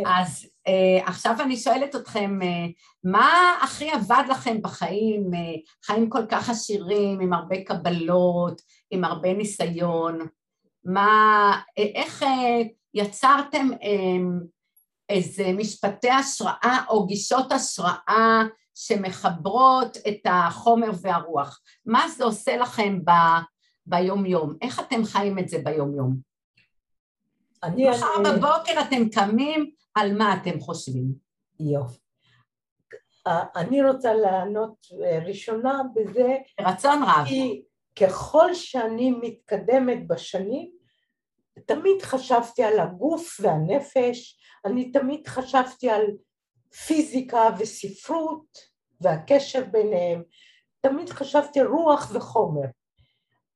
אז 0.06 0.46
אה, 0.68 1.06
עכשיו 1.06 1.36
אני 1.40 1.56
שואלת 1.56 1.96
אתכם, 1.96 2.42
אה, 2.42 2.66
מה 3.04 3.54
הכי 3.62 3.90
עבד 3.90 4.22
לכם 4.30 4.62
בחיים, 4.62 5.34
אה, 5.34 5.40
חיים 5.84 6.10
כל 6.10 6.26
כך 6.28 6.50
עשירים, 6.50 7.20
עם 7.20 7.32
הרבה 7.32 7.64
קבלות, 7.64 8.62
עם 8.90 9.04
הרבה 9.04 9.34
ניסיון, 9.34 10.18
מה, 10.84 11.52
אה, 11.78 11.84
איך 11.94 12.22
אה, 12.22 12.62
יצרתם 12.94 13.68
אה, 13.82 14.46
איזה 15.08 15.52
משפטי 15.52 16.10
השראה 16.10 16.78
או 16.88 17.06
גישות 17.06 17.52
השראה 17.52 18.42
שמחברות 18.80 19.96
את 20.08 20.20
החומר 20.24 20.90
והרוח? 21.00 21.60
מה 21.86 22.08
זה 22.08 22.24
עושה 22.24 22.56
לכם 22.56 23.04
ב, 23.04 23.10
ביום-יום? 23.86 24.54
איך 24.62 24.80
אתם 24.80 25.04
חיים 25.04 25.38
את 25.38 25.48
זה 25.48 25.58
ביום-יום? 25.64 26.16
אני... 27.62 27.90
מחר 27.90 28.06
אני- 28.20 28.28
בבוקר 28.30 28.80
אתם 28.88 29.08
קמים, 29.08 29.70
על 29.94 30.18
מה 30.18 30.34
אתם 30.34 30.60
חושבים? 30.60 31.04
יופי. 31.60 31.98
אה, 33.26 33.44
אני 33.56 33.82
רוצה 33.82 34.14
לענות 34.14 34.86
אה, 35.04 35.18
ראשונה 35.26 35.80
בזה, 35.94 36.36
ברצון 36.60 37.02
רב. 37.02 37.26
כי 37.26 37.62
ככל 38.00 38.54
שאני 38.54 39.10
מתקדמת 39.10 40.08
בשנים, 40.08 40.70
תמיד 41.66 42.02
חשבתי 42.02 42.62
על 42.62 42.80
הגוף 42.80 43.40
והנפש, 43.40 44.38
אני 44.64 44.92
תמיד 44.92 45.28
חשבתי 45.28 45.90
על 45.90 46.02
פיזיקה 46.86 47.48
וספרות 47.58 48.58
והקשר 49.00 49.64
ביניהם, 49.70 50.22
תמיד 50.80 51.08
חשבתי 51.08 51.62
רוח 51.62 52.10
וחומר, 52.14 52.68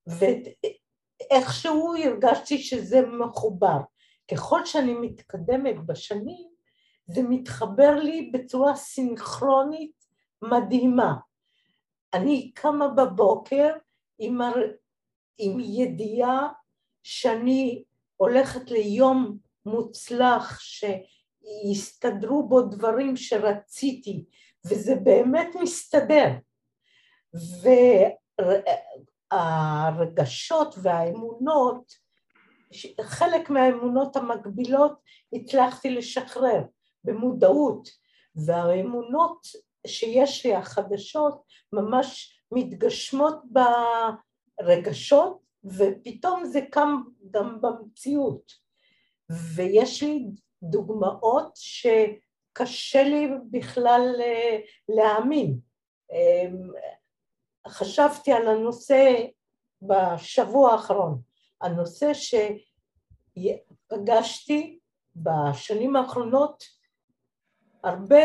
ואיכשהו 0.07 1.95
הרגשתי 2.04 2.59
שזה 2.59 3.00
מחובר. 3.00 3.78
ככל 4.31 4.66
שאני 4.66 4.95
מתקדמת 4.95 5.87
בשנים, 5.87 6.52
זה 7.07 7.23
מתחבר 7.23 7.95
לי 7.95 8.31
בצורה 8.33 8.76
סינכרונית 8.76 10.04
מדהימה. 10.42 11.14
אני 12.14 12.52
קמה 12.54 12.88
בבוקר 12.88 13.69
עם, 14.19 14.40
הר... 14.40 14.54
עם 15.38 15.61
ידיעה 15.61 16.49
שאני 17.02 17.85
הולכת 18.16 18.71
ליום 18.71 19.38
מוצלח, 19.66 20.61
שיסתדרו 21.43 22.49
בו 22.49 22.63
דברים 22.63 23.17
שרציתי, 23.17 24.25
וזה 24.67 24.95
באמת 24.95 25.49
מסתדר. 25.61 26.29
והרגשות 29.33 30.75
והאמונות, 30.83 31.93
חלק 33.01 33.51
מהאמונות 33.51 34.17
המקבילות 34.17 34.93
הצלחתי 35.33 35.91
לשחרר 35.91 36.63
במודעות, 37.05 37.89
והאמונות 38.47 39.47
שיש 39.87 40.47
לי 40.47 40.55
החדשות 40.55 41.43
ממש 41.73 42.41
מתגשמות 42.53 43.43
ברגשות 44.61 45.43
ופתאום 45.65 46.45
זה 46.45 46.61
קם 46.71 47.03
גם 47.31 47.61
במציאות 47.61 48.53
ויש 49.55 50.03
לי 50.03 50.31
דוגמאות 50.62 51.52
שקשה 51.54 53.02
לי 53.02 53.28
בכלל 53.50 54.14
אה, 54.21 54.59
להאמין. 54.88 55.59
אמ, 56.12 56.71
חשבתי 57.69 58.33
על 58.33 58.49
הנושא 58.49 59.14
בשבוע 59.83 60.73
האחרון, 60.73 61.21
הנושא 61.61 62.12
שפגשתי 63.35 64.78
בשנים 65.16 65.97
האחרונות 65.97 66.64
הרבה 67.85 68.25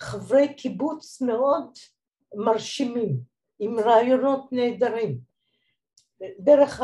חברי 0.00 0.54
קיבוץ 0.54 1.20
מאוד 1.20 1.70
מרשימים, 2.34 3.20
עם 3.58 3.78
רעיונות 3.78 4.52
נהדרים, 4.52 5.18
דרך 6.38 6.82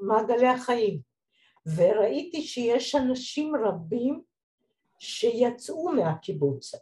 מעגלי 0.00 0.48
החיים, 0.48 1.11
וראיתי 1.66 2.42
שיש 2.42 2.94
אנשים 2.94 3.52
רבים 3.66 4.22
שיצאו 4.98 5.92
מהקיבוץ, 5.92 6.74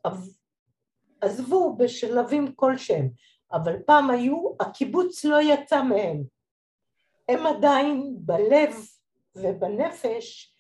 עזבו 1.21 1.77
בשלבים 1.77 2.53
כלשהם, 2.57 3.11
אבל 3.53 3.77
פעם 3.87 4.11
היו, 4.11 4.37
הקיבוץ 4.61 5.25
לא 5.25 5.43
יצא 5.43 5.83
מהם, 5.83 6.25
הם 7.29 7.47
עדיין 7.47 8.17
בלב 8.19 8.75
ובנפש 9.35 10.55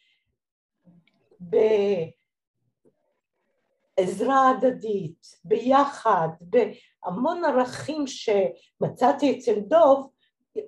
עזרה 3.96 4.50
הדדית, 4.50 5.26
ביחד, 5.44 6.28
בהמון 6.40 7.44
ערכים 7.44 8.04
שמצאתי 8.06 9.38
אצל 9.38 9.60
דוב, 9.60 10.10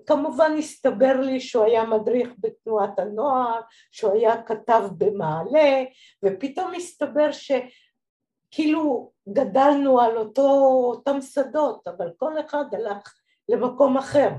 כמובן 0.06 0.52
הסתבר 0.58 1.20
לי 1.20 1.40
שהוא 1.40 1.64
היה 1.64 1.84
מדריך 1.84 2.30
בתנועת 2.38 2.98
הנוער, 2.98 3.60
שהוא 3.90 4.12
היה 4.12 4.42
כתב 4.42 4.82
במעלה, 4.98 5.84
ופתאום 6.24 6.74
הסתבר 6.74 7.28
שכאילו 7.32 9.12
גדלנו 9.28 10.00
על 10.00 10.16
אותו, 10.16 10.48
אותם 10.90 11.20
שדות, 11.20 11.88
אבל 11.88 12.10
כל 12.16 12.40
אחד 12.40 12.64
הלך 12.72 13.14
למקום 13.48 13.96
אחר. 13.96 14.30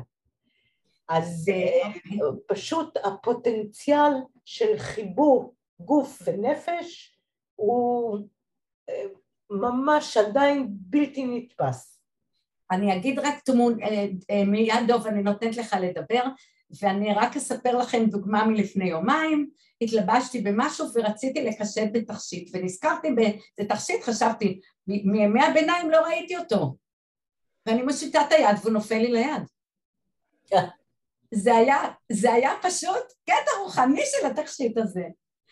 אז 1.10 1.50
אה, 1.50 1.92
פשוט 2.48 2.98
הפוטנציאל 3.04 4.12
של 4.46 4.78
חיבור 4.78 5.54
גוף 5.80 6.22
ונפש 6.26 7.18
הוא 7.56 8.20
ממש 9.50 10.18
עדיין 10.18 10.68
בלתי 10.70 11.26
נתפס. 11.26 11.93
אני 12.72 12.96
אגיד 12.96 13.20
רק 13.20 13.40
תמון, 13.40 13.84
אה, 13.84 14.06
אה, 14.32 14.46
מיד 14.46 14.88
דוב 14.88 15.08
אני 15.08 15.24
נותנת 15.24 15.58
לך 15.58 15.76
לדבר 15.82 16.24
ואני 16.82 17.14
רק 17.14 17.36
אספר 17.36 17.78
לכם 17.78 18.06
דוגמה 18.06 18.46
מלפני 18.46 18.90
יומיים, 18.90 19.50
התלבשתי 19.82 20.42
במשהו 20.42 20.88
ורציתי 20.96 21.44
לקשט 21.44 21.90
בתכשיט 21.94 22.50
ונזכרתי 22.54 23.12
באיזה 23.12 23.70
תכשיט, 23.70 24.04
חשבתי, 24.04 24.60
מימי 24.88 25.44
הביניים 25.44 25.90
לא 25.90 25.98
ראיתי 25.98 26.38
אותו 26.38 26.76
ואני 27.66 27.82
מושיטה 27.82 28.22
את 28.22 28.32
היד 28.32 28.58
והוא 28.62 28.74
נופל 28.74 28.98
לי 28.98 29.12
ליד. 29.12 29.44
זה 31.34 31.56
היה, 31.56 31.78
זה 32.12 32.34
היה 32.34 32.52
פשוט 32.62 33.14
קטע 33.26 33.52
רוחני 33.64 34.02
של 34.06 34.28
התכשיט 34.28 34.78
הזה. 34.78 35.04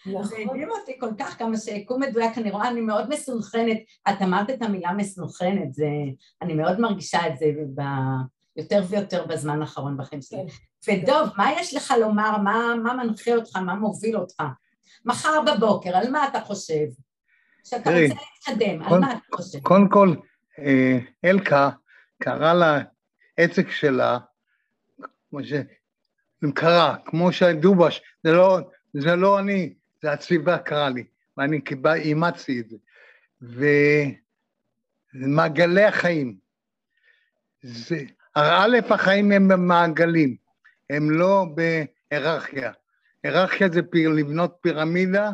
נכון. 0.05 0.23
זה 0.23 0.35
הדהים 0.49 0.69
אותי 0.71 0.99
כל 0.99 1.09
כך 1.19 1.37
כמה 1.37 1.57
שיקום 1.57 2.01
מדויק, 2.01 2.37
אני 2.37 2.51
רואה, 2.51 2.69
אני 2.69 2.81
מאוד 2.81 3.09
מסונכרנת, 3.09 3.77
את 4.09 4.21
אמרת 4.21 4.49
את 4.49 4.61
המילה 4.61 4.91
מסונכרנת, 4.93 5.73
זה, 5.73 5.89
אני 6.41 6.53
מאוד 6.53 6.79
מרגישה 6.79 7.27
את 7.27 7.37
זה 7.37 7.45
ב, 7.75 7.81
יותר 8.55 8.83
ויותר 8.89 9.25
בזמן 9.25 9.61
האחרון 9.61 9.97
בחיים 9.97 10.21
שלי. 10.21 10.39
כן. 10.85 10.93
ודוב, 10.93 11.29
מה 11.37 11.51
יש 11.59 11.73
לך 11.73 11.93
לומר, 11.99 12.37
מה, 12.37 12.73
מה 12.83 12.93
מנחה 12.93 13.35
אותך, 13.35 13.55
מה 13.55 13.75
מוביל 13.75 14.17
אותך? 14.17 14.43
מחר 15.05 15.41
בבוקר, 15.41 15.97
על 15.97 16.11
מה 16.11 16.27
אתה 16.27 16.41
חושב? 16.41 16.85
שאתה 17.63 17.89
רוצה 17.89 18.01
להתקדם, 18.01 18.83
על 18.83 18.99
מה 18.99 19.11
אתה 19.11 19.35
חושב? 19.35 19.59
קודם 19.59 19.89
כל, 19.89 20.15
אה, 20.59 20.97
אלקה 21.25 21.69
קרא 22.23 22.53
לעסק 22.53 23.71
שלה, 23.71 24.17
כמו 25.29 25.43
ש... 25.43 25.53
קרה, 26.55 26.95
כמו 27.05 27.31
שדובש, 27.31 28.01
זה 28.23 28.31
לא, 28.31 28.59
זה 28.93 29.15
לא 29.15 29.39
אני, 29.39 29.73
זה 30.01 30.11
הסביבה 30.11 30.57
קרה 30.57 30.89
לי, 30.89 31.03
ואני 31.37 31.61
קיבל, 31.61 31.95
אימצתי 31.95 32.59
את 32.59 32.69
זה. 32.69 32.77
ומעגלי 35.13 35.83
החיים, 35.83 36.37
זה, 37.61 37.99
א', 38.33 38.77
החיים 38.89 39.31
הם 39.31 39.47
במעגלים, 39.47 40.35
הם 40.89 41.11
לא 41.11 41.45
בהיררכיה. 41.55 42.71
היררכיה 43.23 43.69
זה 43.69 43.83
פיר, 43.83 44.09
לבנות 44.09 44.57
פירמידה, 44.61 45.31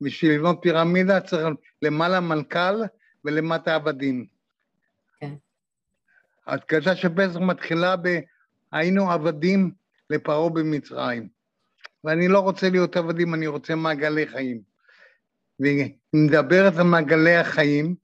בשביל 0.00 0.32
לבנות 0.32 0.58
פירמידה 0.62 1.20
צריך 1.20 1.46
למעלה 1.82 2.20
מנכ"ל 2.20 2.82
ולמטה 3.24 3.74
עבדים. 3.74 4.26
כן. 5.20 5.34
ההדגשה 6.46 6.96
של 6.96 7.08
פסח 7.08 7.36
מתחילה 7.40 7.96
ב... 7.96 8.18
היינו 8.72 9.10
עבדים 9.10 9.72
לפרעה 10.10 10.50
במצרים. 10.50 11.35
ואני 12.06 12.28
לא 12.28 12.38
רוצה 12.38 12.70
להיות 12.70 12.96
עבדים, 12.96 13.34
אני 13.34 13.46
רוצה 13.46 13.74
מעגלי 13.74 14.26
חיים. 14.26 14.60
והיא 15.60 15.94
מדברת 16.14 16.76
על 16.76 16.82
מעגלי 16.82 17.36
החיים, 17.36 17.94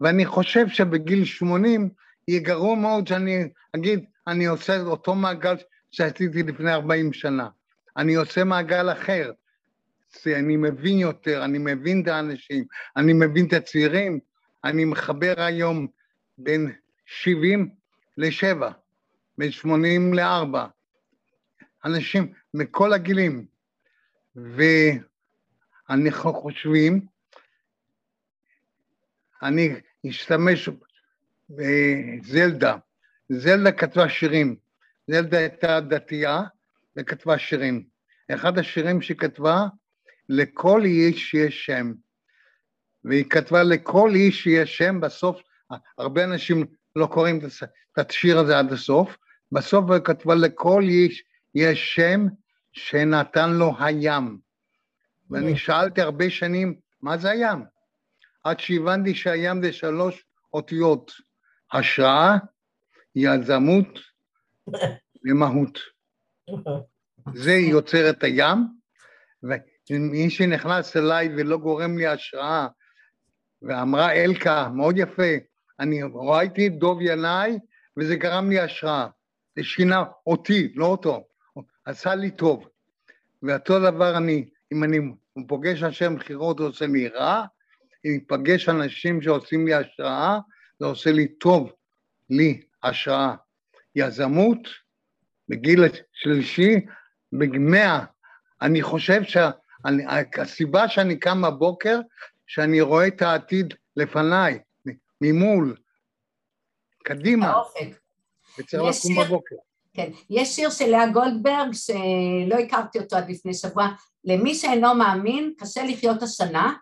ואני 0.00 0.26
חושב 0.26 0.68
שבגיל 0.68 1.24
80 1.24 1.88
יהיה 2.28 2.40
גרוע 2.40 2.76
מאוד 2.76 3.06
שאני 3.06 3.48
אגיד, 3.76 4.04
אני 4.26 4.46
עושה 4.46 4.80
אותו 4.80 5.14
מעגל 5.14 5.54
שעשיתי 5.90 6.42
לפני 6.42 6.72
40 6.72 7.12
שנה. 7.12 7.48
אני 7.96 8.14
עושה 8.14 8.44
מעגל 8.44 8.92
אחר. 8.92 9.32
אני 10.26 10.56
מבין 10.56 10.98
יותר, 10.98 11.44
אני 11.44 11.58
מבין 11.58 12.02
את 12.02 12.08
האנשים, 12.08 12.64
אני 12.96 13.12
מבין 13.12 13.46
את 13.46 13.52
הצעירים, 13.52 14.18
אני 14.64 14.84
מחבר 14.84 15.34
היום 15.36 15.86
בין 16.38 16.72
70 17.06 17.68
ל-7, 18.16 18.64
בין 19.38 19.50
80 19.50 20.14
ל-4. 20.14 20.58
אנשים 21.84 22.32
מכל 22.54 22.92
הגילים, 22.92 23.46
ואנחנו 24.36 26.34
חושבים, 26.34 27.06
אני 29.42 29.74
אשתמש 30.08 30.68
בזלדה, 31.50 32.76
זלדה 33.28 33.72
כתבה 33.72 34.08
שירים, 34.08 34.56
זלדה 35.10 35.38
הייתה 35.38 35.80
דתייה 35.80 36.42
וכתבה 36.96 37.38
שירים. 37.38 37.84
אחד 38.34 38.58
השירים 38.58 39.02
שהיא 39.02 39.16
כתבה, 39.16 39.66
לכל 40.28 40.82
איש 40.84 41.34
יש 41.34 41.66
שם. 41.66 41.92
והיא 43.04 43.24
כתבה 43.30 43.62
לכל 43.62 44.10
איש 44.14 44.46
יש 44.46 44.76
שם, 44.78 45.00
בסוף, 45.00 45.42
הרבה 45.98 46.24
אנשים 46.24 46.66
לא 46.96 47.06
קוראים 47.06 47.40
את 47.92 48.10
השיר 48.10 48.38
הזה 48.38 48.58
עד 48.58 48.72
הסוף, 48.72 49.16
בסוף 49.52 49.90
היא 49.90 50.00
כתבה 50.00 50.34
לכל 50.34 50.82
איש 50.82 51.24
יש 51.54 51.94
שם 51.94 52.26
שנתן 52.72 53.50
לו 53.50 53.72
הים. 53.78 54.38
ואני 55.30 55.56
שאלתי 55.56 56.00
הרבה 56.00 56.30
שנים, 56.30 56.74
מה 57.02 57.18
זה 57.18 57.30
הים? 57.30 57.64
עד 58.44 58.60
שהבנתי 58.60 59.14
שהים 59.14 59.62
זה 59.62 59.72
שלוש 59.72 60.24
אותיות, 60.54 61.12
השראה, 61.72 62.36
יזמות 63.16 63.98
ומהות. 65.24 65.78
זה 67.34 67.52
יוצר 67.52 68.10
את 68.10 68.24
הים, 68.24 68.58
ומי 69.90 70.30
שנכנס 70.30 70.96
אליי 70.96 71.28
ולא 71.36 71.56
גורם 71.56 71.98
לי 71.98 72.06
השראה, 72.06 72.66
ואמרה 73.62 74.12
אלקה, 74.12 74.68
מאוד 74.68 74.98
יפה, 74.98 75.32
אני 75.80 76.00
ראיתי 76.14 76.66
את 76.66 76.78
דוב 76.78 76.98
ינאי 77.00 77.58
וזה 77.96 78.16
גרם 78.16 78.50
לי 78.50 78.60
השראה. 78.60 79.06
זה 79.56 79.64
שינה 79.64 80.04
אותי, 80.26 80.72
לא 80.74 80.86
אותו. 80.86 81.24
עשה 81.84 82.14
לי 82.14 82.30
טוב. 82.30 82.68
ואותו 83.42 83.78
דבר 83.80 84.16
אני, 84.16 84.48
אם 84.72 84.84
אני 84.84 84.98
פוגש 85.48 85.82
אנשי 85.82 86.08
מכירות 86.08 86.58
זה 86.58 86.64
עושה 86.64 86.86
לי 86.86 87.08
רע, 87.08 87.44
אם 88.04 88.10
אני 88.10 88.20
פגש 88.20 88.68
אנשים 88.68 89.22
שעושים 89.22 89.66
לי 89.66 89.74
השראה, 89.74 90.38
זה 90.80 90.86
עושה 90.86 91.12
לי 91.12 91.28
טוב, 91.28 91.72
לי 92.30 92.62
השראה. 92.82 93.34
יזמות, 93.96 94.58
בגיל 95.48 95.80
שלישי, 96.12 96.86
במאה, 97.32 98.04
אני 98.62 98.82
חושב 98.82 99.20
אני, 99.84 100.02
הסיבה 100.38 100.88
שאני 100.88 101.18
קם 101.18 101.42
בבוקר, 101.42 102.00
שאני 102.46 102.80
רואה 102.80 103.06
את 103.06 103.22
העתיד 103.22 103.74
לפניי, 103.96 104.58
ממול, 105.20 105.76
קדימה. 107.04 107.50
האופק. 107.50 107.98
וצריך 108.58 108.82
לקום 108.82 108.92
שיר- 108.92 109.24
בבוקר. 109.24 109.56
כן. 109.94 110.10
יש 110.30 110.48
שיר 110.48 110.70
של 110.70 110.86
לאה 110.86 111.06
גולדברג, 111.06 111.72
שלא 111.72 112.54
הכרתי 112.54 112.98
אותו 112.98 113.16
עד 113.16 113.30
לפני 113.30 113.54
שבוע, 113.54 113.88
למי 114.24 114.54
שאינו 114.54 114.94
מאמין, 114.94 115.52
קשה 115.58 115.84
לחיות 115.84 116.22
השנה, 116.22 116.74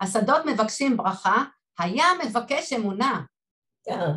השדות 0.00 0.46
מבקשים 0.46 0.96
ברכה, 0.96 1.44
היה 1.78 2.04
מבקש 2.24 2.72
אמונה. 2.72 3.22
אה, 3.88 4.12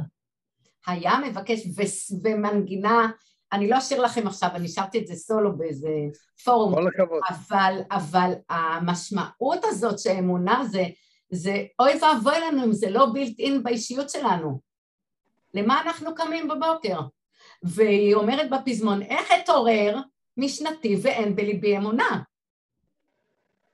היה 0.88 1.13
מבקש 1.27 1.60
ו- 1.65 2.19
ומנגינה, 2.23 3.08
אני 3.53 3.69
לא 3.69 3.77
אשאיר 3.77 4.01
לכם 4.01 4.27
עכשיו, 4.27 4.49
אני 4.53 4.67
שרתי 4.67 4.99
את 4.99 5.08
זה 5.08 5.15
סולו 5.15 5.58
באיזה 5.58 5.89
פורום, 6.43 6.73
כל 6.73 6.88
הכבוד. 6.88 7.21
אבל, 7.29 7.79
אבל 7.91 8.32
המשמעות 8.49 9.60
הזאת 9.63 9.99
שאמונה 9.99 10.63
זה, 10.71 10.84
זה 11.32 11.65
אוי 11.79 11.91
ואבוי 12.01 12.39
לנו 12.39 12.63
אם 12.63 12.73
זה 12.73 12.89
לא 12.89 13.06
בילט 13.13 13.39
אין 13.39 13.63
באישיות 13.63 14.10
שלנו. 14.10 14.60
למה 15.53 15.82
אנחנו 15.82 16.15
קמים 16.15 16.47
בבוקר? 16.47 16.99
והיא 17.63 18.15
אומרת 18.15 18.49
בפזמון, 18.49 19.02
איך 19.02 19.28
אתעורר 19.43 19.97
משנתי 20.38 20.95
ואין 21.02 21.36
בליבי 21.36 21.78
אמונה? 21.78 22.21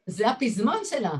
זה 0.05 0.29
הפזמון 0.29 0.77
שלה. 0.83 1.11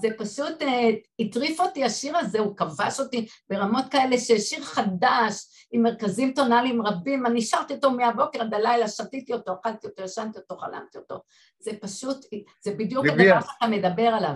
זה 0.00 0.08
פשוט 0.18 0.62
אה, 0.62 0.90
הטריף 1.18 1.60
אותי 1.60 1.84
השיר 1.84 2.16
הזה, 2.16 2.38
הוא 2.38 2.56
כבש 2.56 3.00
אותי 3.00 3.26
ברמות 3.50 3.84
כאלה 3.90 4.18
ששיר 4.18 4.64
חדש 4.64 5.66
עם 5.72 5.82
מרכזים 5.82 6.32
טונאליים 6.32 6.82
רבים, 6.82 7.26
אני 7.26 7.42
שרתי 7.42 7.74
אותו 7.74 7.90
מהבוקר 7.90 8.40
עד 8.40 8.54
הלילה, 8.54 8.88
שתיתי 8.88 9.32
אותו, 9.32 9.52
אכלתי 9.60 9.86
אותו, 9.86 10.02
ישנתי 10.02 10.38
אותו, 10.38 10.56
חלמתי 10.56 10.98
אותו. 10.98 11.22
זה 11.58 11.70
פשוט, 11.80 12.16
זה 12.60 12.74
בדיוק. 12.74 13.06
הדבר 13.06 13.40
שאתה 13.40 13.66
מדבר 13.66 14.06
עליו. 14.06 14.34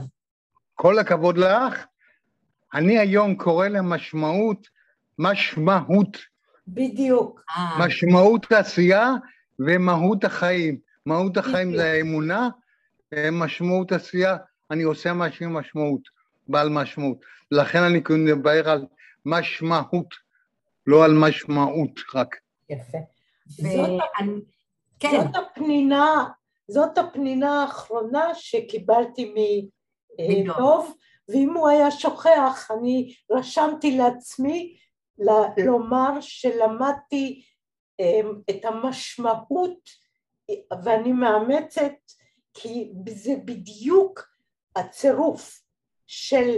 כל 0.75 0.99
הכבוד 0.99 1.39
לך. 1.39 1.87
אני 2.75 2.99
היום 2.99 3.35
קורא 3.35 3.69
למשמעות, 3.69 4.67
משמעות, 5.19 6.17
בדיוק. 6.69 7.43
אה, 7.57 7.87
משמעות 7.87 8.53
העשייה 8.53 9.13
ומהות 9.59 10.25
החיים. 10.25 10.79
מהות 11.07 11.37
החיים 11.37 11.69
בדיוק. 11.69 11.83
זה 11.83 11.93
האמונה, 11.93 12.49
משמעות 13.33 13.93
עשייה, 13.93 14.37
אני 14.71 14.83
עושה 14.83 15.13
משהו 15.13 15.47
עם 15.47 15.57
משמעות, 15.57 16.01
בעל 16.49 16.69
משמעות. 16.69 17.19
לכן 17.51 17.83
אני 17.83 18.01
מדבר 18.11 18.71
על 18.71 18.87
משמעות, 19.27 20.15
לא 20.87 21.05
על 21.05 21.15
משמעות 21.15 22.01
רק. 22.15 22.37
יפה. 22.71 22.99
ואני, 23.63 24.41
כן, 25.01 25.11
זאת 25.11 25.37
הפנינה, 25.37 26.25
זאת 26.69 26.99
הפנינה 26.99 27.63
האחרונה 27.63 28.35
שקיבלתי 28.35 29.35
מדוב. 29.35 30.57
מדוב, 30.57 30.95
ואם 31.29 31.57
הוא 31.57 31.69
היה 31.69 31.91
שוכח, 31.91 32.71
אני 32.79 33.15
רשמתי 33.31 33.97
לעצמי 33.99 34.77
לומר 35.59 36.21
שלמדתי 36.21 37.43
אמ, 38.01 38.41
את 38.51 38.65
המשמעות, 38.65 40.07
ואני 40.85 41.13
מאמצת, 41.13 41.93
כי 42.55 42.93
זה 43.09 43.35
בדיוק 43.45 44.29
הצירוף 44.77 45.63
של 46.07 46.57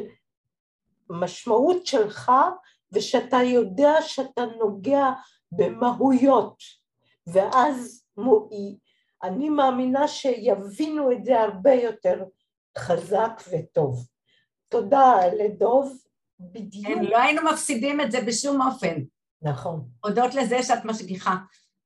משמעות 1.11 1.87
שלך, 1.87 2.33
ושאתה 2.93 3.37
יודע 3.37 3.93
שאתה 4.03 4.45
נוגע 4.59 5.05
במהויות, 5.53 6.63
ואז 7.27 8.05
מו- 8.17 8.49
אני 9.23 9.49
מאמינה 9.49 10.09
שיבינו 10.09 11.13
את 11.13 11.25
זה 11.25 11.41
הרבה 11.41 11.73
יותר 11.73 12.25
חזק 12.79 13.43
וטוב. 13.53 14.07
תודה 14.69 15.17
לדוב, 15.39 15.99
בדיוק, 16.41 16.87
כן, 16.87 17.05
לא 17.05 17.19
היינו 17.19 17.43
מפסידים 17.53 18.01
את 18.01 18.13
זה 18.13 18.21
בשום 18.21 18.63
אופן, 18.63 18.95
נכון, 19.43 19.89
הודות 20.05 20.35
לזה 20.35 20.63
שאת 20.63 20.85
משגיחה. 20.85 21.37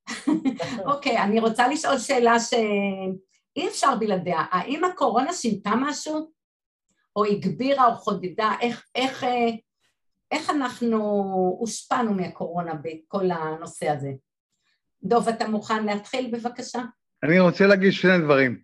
נכון. 0.09 0.79
אוקיי, 0.85 1.17
אני 1.17 1.39
רוצה 1.39 1.67
לשאול 1.67 1.97
שאלה 1.97 2.39
שאי 2.39 3.67
אפשר 3.67 3.95
בלעדיה. 3.99 4.45
האם 4.51 4.83
הקורונה 4.83 5.33
שינתה 5.33 5.71
משהו? 5.75 6.31
או 7.15 7.25
הגבירה 7.25 7.85
או 7.85 7.95
חודדה? 7.95 8.51
איך, 8.61 8.85
איך, 8.95 9.23
אה, 9.23 9.49
איך 10.31 10.49
אנחנו 10.49 10.97
הושפענו 11.59 12.13
מהקורונה 12.13 12.73
בכל 12.73 13.31
הנושא 13.31 13.89
הזה? 13.89 14.11
דוב, 15.03 15.27
אתה 15.29 15.47
מוכן 15.47 15.85
להתחיל 15.85 16.31
בבקשה? 16.33 16.81
אני 17.23 17.39
רוצה 17.39 17.67
להגיד 17.67 17.91
שני 17.91 18.19
דברים. 18.23 18.61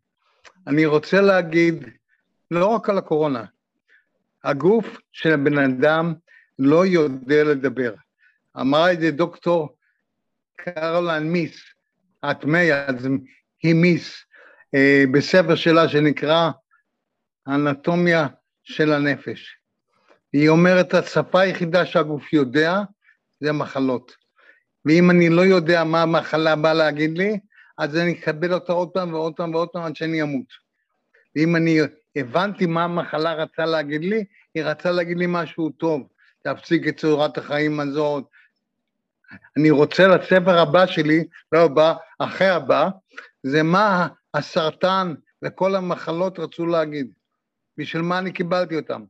אני 0.67 0.85
רוצה 0.85 1.21
להגיד, 1.21 1.85
לא 2.51 2.67
רק 2.67 2.89
על 2.89 2.97
הקורונה, 2.97 3.45
הגוף 4.43 4.97
של 5.11 5.33
הבן 5.33 5.57
אדם 5.57 6.13
לא 6.59 6.85
יודע 6.85 7.43
לדבר. 7.43 7.93
אמרה 8.59 8.93
את 8.93 8.99
זה 8.99 9.11
דוקטור 9.11 9.75
קרולן 10.55 11.23
מיס, 11.23 11.61
הטמא, 12.23 12.57
אז 12.87 13.07
היא 13.63 13.75
מיס, 13.75 14.25
אה, 14.75 15.03
בספר 15.13 15.55
שלה 15.55 15.89
שנקרא 15.89 16.51
אנטומיה 17.47 18.27
של 18.63 18.91
הנפש. 18.91 19.55
היא 20.33 20.49
אומרת, 20.49 20.93
השפה 20.93 21.41
היחידה 21.41 21.85
שהגוף 21.85 22.33
יודע 22.33 22.79
זה 23.39 23.51
מחלות. 23.51 24.15
ואם 24.85 25.11
אני 25.11 25.29
לא 25.29 25.41
יודע 25.41 25.83
מה 25.83 26.01
המחלה 26.01 26.55
באה 26.55 26.73
להגיד 26.73 27.17
לי, 27.17 27.39
אז 27.77 27.97
אני 27.97 28.11
אקבל 28.11 28.53
אותה 28.53 28.73
עוד 28.73 28.89
פעם 28.89 29.13
ועוד 29.13 29.33
פעם 29.35 29.55
ועוד 29.55 29.69
פעם 29.69 29.83
עד 29.83 29.95
שאני 29.95 30.21
אמות. 30.21 30.45
ואם 31.35 31.55
אני 31.55 31.79
הבנתי 32.15 32.65
מה 32.65 32.83
המחלה 32.83 33.33
רצה 33.33 33.65
להגיד 33.65 34.03
לי, 34.03 34.25
היא 34.55 34.63
רצה 34.63 34.91
להגיד 34.91 35.17
לי 35.17 35.25
משהו 35.27 35.69
טוב, 35.69 36.07
להפסיק 36.45 36.87
את 36.87 36.97
צורת 36.97 37.37
החיים 37.37 37.79
הזאת. 37.79 38.23
אני 39.57 39.69
רוצה 39.69 40.07
לספר 40.07 40.59
הבא 40.59 40.85
שלי, 40.85 41.23
לא 41.51 41.59
הבא, 41.59 41.93
אחרי 42.19 42.49
הבא, 42.49 42.89
זה 43.43 43.63
מה 43.63 44.07
הסרטן 44.33 45.13
וכל 45.45 45.75
המחלות 45.75 46.39
רצו 46.39 46.65
להגיד. 46.65 47.11
בשביל 47.77 48.01
מה 48.01 48.19
אני 48.19 48.31
קיבלתי 48.31 48.75
אותם. 48.75 49.03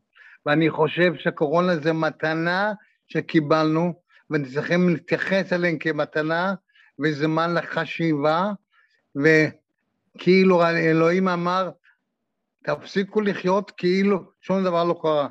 ואני 0.46 0.70
חושב 0.70 1.16
שקורונה 1.16 1.78
זה 1.78 1.94
מתנה 1.94 2.74
שקיבלנו, 3.08 3.94
וצריכים 4.32 4.90
להתייחס 4.90 5.54
אליהם 5.54 5.78
כמתנה, 5.78 6.54
וזמן 7.00 7.54
לחשיבה, 7.54 8.52
וכאילו 9.16 10.66
אלוהים 10.66 11.28
אמר, 11.28 11.70
תפסיקו 12.64 13.22
לחיות 13.22 13.72
כאילו 13.72 14.20
שום 14.42 14.64
דבר 14.64 14.84
לא 14.84 15.00
קרה. 15.02 15.28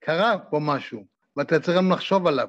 קרה 0.00 0.38
פה 0.38 0.58
משהו, 0.62 1.04
ואתה 1.36 1.60
צריך 1.60 1.76
גם 1.76 1.92
לחשוב 1.92 2.26
עליו. 2.26 2.48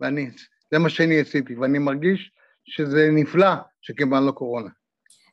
ואני, 0.00 0.30
זה 0.72 0.78
מה 0.78 0.90
שאני 0.90 1.20
עשיתי, 1.20 1.56
ואני 1.56 1.78
מרגיש 1.78 2.30
שזה 2.64 3.08
נפלא 3.12 3.50
שקיבלנו 3.80 4.34
קורונה. 4.34 4.70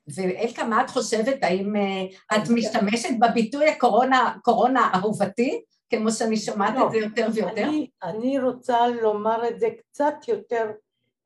ואלקה, 0.08 0.64
מה 0.64 0.84
את 0.84 0.90
חושבת? 0.90 1.38
האם 1.42 1.76
אה, 1.76 2.38
את 2.38 2.50
משתמשת 2.50 3.10
בביטוי 3.20 3.70
הקורונה, 3.70 4.36
קורונה 4.42 4.92
אהובתי, 4.96 5.62
כמו 5.90 6.12
שאני 6.12 6.38
שומעת 6.38 6.76
לא, 6.76 6.86
את 6.88 6.92
זה 6.92 6.98
יותר 6.98 7.28
ויותר? 7.34 7.64
אני, 7.64 7.90
אני 8.04 8.40
רוצה 8.40 8.88
לומר 8.88 9.48
את 9.48 9.60
זה 9.60 9.68
קצת 9.80 10.16
יותר 10.28 10.72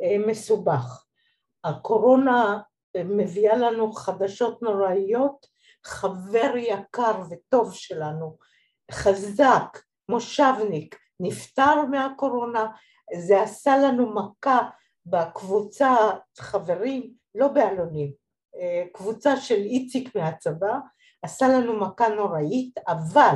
אה, 0.02 0.18
מסובך. 0.28 1.04
הקורונה 1.63 2.60
אה, 2.96 3.04
מביאה 3.04 3.58
לנו 3.58 3.92
חדשות 3.92 4.62
נוראיות, 4.62 5.48
חבר 5.88 6.54
יקר 6.58 7.21
וטוב 7.30 7.73
שלנו, 7.73 8.38
חזק, 8.91 9.78
מושבניק, 10.10 10.95
נפטר 11.19 11.86
מהקורונה, 11.91 12.65
זה 13.17 13.41
עשה 13.41 13.78
לנו 13.78 14.13
מכה 14.13 14.69
בקבוצה 15.06 15.95
חברים, 16.39 17.13
לא 17.36 17.47
באלונים, 17.47 18.12
אה, 18.56 18.84
קבוצה 18.93 19.38
של 19.38 19.56
איציק 19.56 20.15
מהצבא, 20.15 20.78
עשה 21.21 21.47
לנו 21.47 21.80
מכה 21.80 22.10
נוראית, 22.10 22.78
אבל 22.88 23.36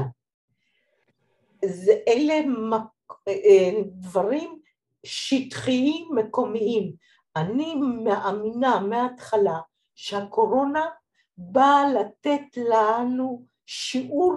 זה, 1.65 1.93
אלה 2.07 2.41
מק- 2.47 3.27
אה, 3.27 3.71
דברים 3.85 4.59
שטחיים 5.05 6.09
מקומיים. 6.15 6.93
אני 7.35 7.75
מאמינה 7.75 8.79
מההתחלה 8.79 9.59
שהקורונה 9.95 10.85
באה 11.43 11.93
לתת 11.93 12.58
לנו 12.58 13.45
שיעור 13.65 14.34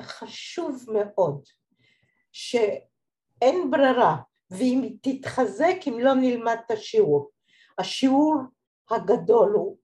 חשוב 0.00 0.84
מאוד, 0.88 1.44
שאין 2.32 3.70
ברירה, 3.70 4.16
ואם 4.50 4.82
היא 4.82 4.96
תתחזק 5.02 5.76
אם 5.88 5.98
לא 6.00 6.14
נלמד 6.14 6.56
את 6.66 6.70
השיעור. 6.70 7.30
השיעור 7.78 8.36
הגדול 8.90 9.52
הוא 9.52 9.76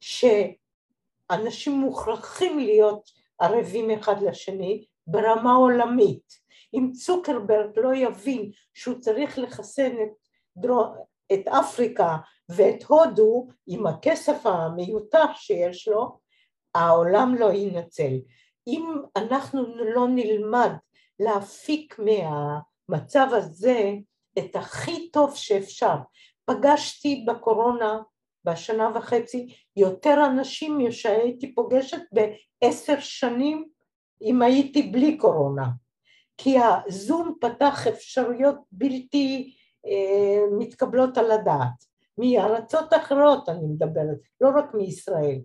שאנשים 0.00 1.72
מוכרחים 1.72 2.58
להיות 2.58 3.10
ערבים 3.38 3.90
אחד 3.90 4.22
לשני 4.22 4.84
ברמה 5.06 5.54
עולמית. 5.54 6.44
אם 6.74 6.92
צוקרברג 6.92 7.78
לא 7.78 7.94
יבין 7.94 8.50
שהוא 8.74 9.00
צריך 9.00 9.38
לחסן 9.38 9.92
את, 10.02 10.10
דרו, 10.56 10.84
את 11.32 11.48
אפריקה 11.48 12.16
ואת 12.48 12.82
הודו 12.82 13.48
עם 13.66 13.86
הכסף 13.86 14.46
המיותר 14.46 15.24
שיש 15.34 15.88
לו, 15.88 16.18
העולם 16.74 17.34
לא 17.34 17.52
ינצל. 17.52 18.12
אם 18.66 18.96
אנחנו 19.16 19.62
לא 19.84 20.08
נלמד 20.08 20.70
להפיק 21.20 21.98
מהמצב 21.98 23.26
הזה 23.32 23.92
את 24.38 24.56
הכי 24.56 25.10
טוב 25.10 25.34
שאפשר, 25.34 25.96
פגשתי 26.44 27.24
בקורונה 27.28 27.98
בשנה 28.44 28.90
וחצי 28.94 29.54
יותר 29.76 30.26
אנשים 30.26 30.78
משהייתי 30.78 31.54
פוגשת 31.54 32.02
בעשר 32.12 33.00
שנים 33.00 33.68
אם 34.22 34.42
הייתי 34.42 34.82
בלי 34.82 35.18
קורונה, 35.18 35.66
כי 36.36 36.56
הזום 36.58 37.34
פתח 37.40 37.86
אפשרויות 37.86 38.56
בלתי 38.72 39.54
אה, 39.86 40.56
מתקבלות 40.58 41.18
על 41.18 41.30
הדעת, 41.30 41.93
מארצות 42.18 42.92
אחרות 42.94 43.48
אני 43.48 43.66
מדברת, 43.66 44.18
לא 44.40 44.48
רק 44.56 44.74
מישראל. 44.74 45.40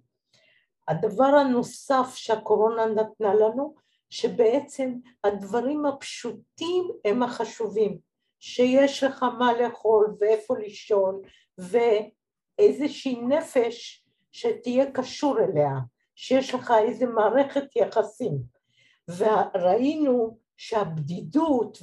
הדבר 0.88 1.24
הנוסף 1.26 2.16
שהקורונה 2.16 2.86
נתנה 2.86 3.34
לנו, 3.34 3.76
שבעצם 4.10 4.94
הדברים 5.24 5.86
הפשוטים 5.86 6.92
הם 7.06 7.24
החשובים, 7.24 7.98
שיש 8.40 9.04
לך 9.04 9.24
מה 9.24 9.54
לאכול 9.54 10.16
ואיפה 10.20 10.58
לישון 10.58 11.22
ואיזושהי 11.58 13.22
נפש 13.22 14.06
שתהיה 14.32 14.92
קשור 14.92 15.40
אליה, 15.40 15.72
שיש 16.16 16.54
לך 16.54 16.74
איזה 16.88 17.06
מערכת 17.06 17.76
יחסים. 17.76 18.38
וראינו 19.18 20.38
שהבדידות 20.58 21.78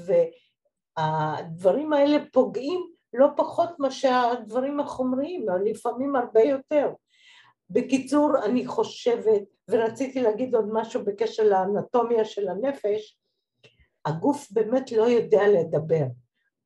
והדברים 0.99 1.93
האלה 1.93 2.19
פוגעים 2.33 2.96
לא 3.17 3.29
פחות 3.37 3.71
מאשר 3.79 4.31
הדברים 4.33 4.81
החומריים, 4.81 5.47
לפעמים 5.65 6.17
הרבה 6.17 6.43
יותר. 6.43 6.91
בקיצור, 7.71 8.45
אני 8.45 8.67
חושבת, 8.67 9.43
ורציתי 9.71 10.23
להגיד 10.23 10.55
עוד 10.55 10.69
משהו 10.73 11.05
בקשר 11.05 11.43
לאנטומיה 11.43 12.25
של 12.25 12.49
הנפש, 12.49 13.19
הגוף 14.05 14.51
באמת 14.51 14.93
לא 14.93 15.03
יודע 15.03 15.49
לדבר. 15.49 16.05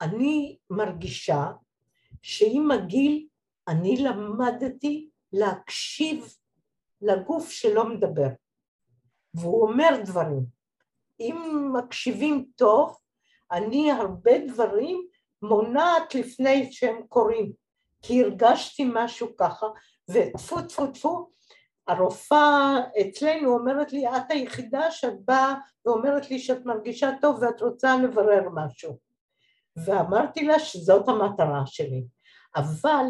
אני 0.00 0.58
מרגישה 0.70 1.46
שעם 2.22 2.70
הגיל 2.70 3.26
אני 3.68 3.96
למדתי 3.96 5.10
להקשיב 5.32 6.34
לגוף 7.02 7.50
שלא 7.50 7.88
מדבר, 7.88 8.28
והוא 9.34 9.68
אומר 9.68 9.88
דברים. 10.04 10.44
אם 11.20 11.68
מקשיבים 11.72 12.46
טוב, 12.56 12.96
אני 13.52 13.92
הרבה 13.92 14.32
דברים 14.46 15.06
מונעת 15.42 16.14
לפני 16.14 16.72
שהם 16.72 17.02
קורים, 17.08 17.52
כי 18.02 18.24
הרגשתי 18.24 18.90
משהו 18.94 19.28
ככה, 19.36 19.66
וטפו 20.10 20.62
טפו 20.62 20.86
טפו, 20.86 21.30
הרופאה 21.88 22.76
אצלנו 23.00 23.58
אומרת 23.58 23.92
לי, 23.92 24.08
את 24.08 24.30
היחידה 24.30 24.90
שאת 24.90 25.24
באה 25.24 25.54
ואומרת 25.86 26.30
לי 26.30 26.38
שאת 26.38 26.64
מרגישה 26.64 27.10
טוב 27.20 27.38
ואת 27.42 27.60
רוצה 27.60 27.96
לברר 27.96 28.48
משהו. 28.54 28.98
ואמרתי 29.84 30.44
לה 30.44 30.58
שזאת 30.58 31.08
המטרה 31.08 31.62
שלי. 31.66 32.04
אבל 32.56 33.04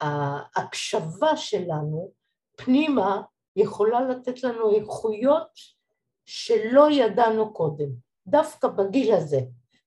ההקשבה 0.00 1.36
שלנו 1.36 2.10
פנימה 2.56 3.22
יכולה 3.56 4.00
לתת 4.00 4.42
לנו 4.42 4.74
איכויות 4.74 5.50
שלא 6.26 6.90
ידענו 6.90 7.52
קודם, 7.52 7.88
דווקא 8.26 8.68
בגיל 8.68 9.14
הזה. 9.14 9.40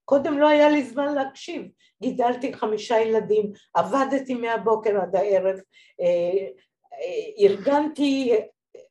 קודם 0.10 0.40
לא 0.40 0.48
היה 0.48 0.70
לי 0.70 0.84
זמן 0.84 1.14
להקשיב, 1.14 1.72
גידלתי 2.02 2.54
חמישה 2.54 3.00
ילדים, 3.00 3.52
עבדתי 3.74 4.34
מהבוקר 4.34 5.02
עד 5.02 5.16
הערב, 5.16 5.56
אה, 6.02 6.48
אה, 6.94 7.46
ארגנתי 7.46 8.34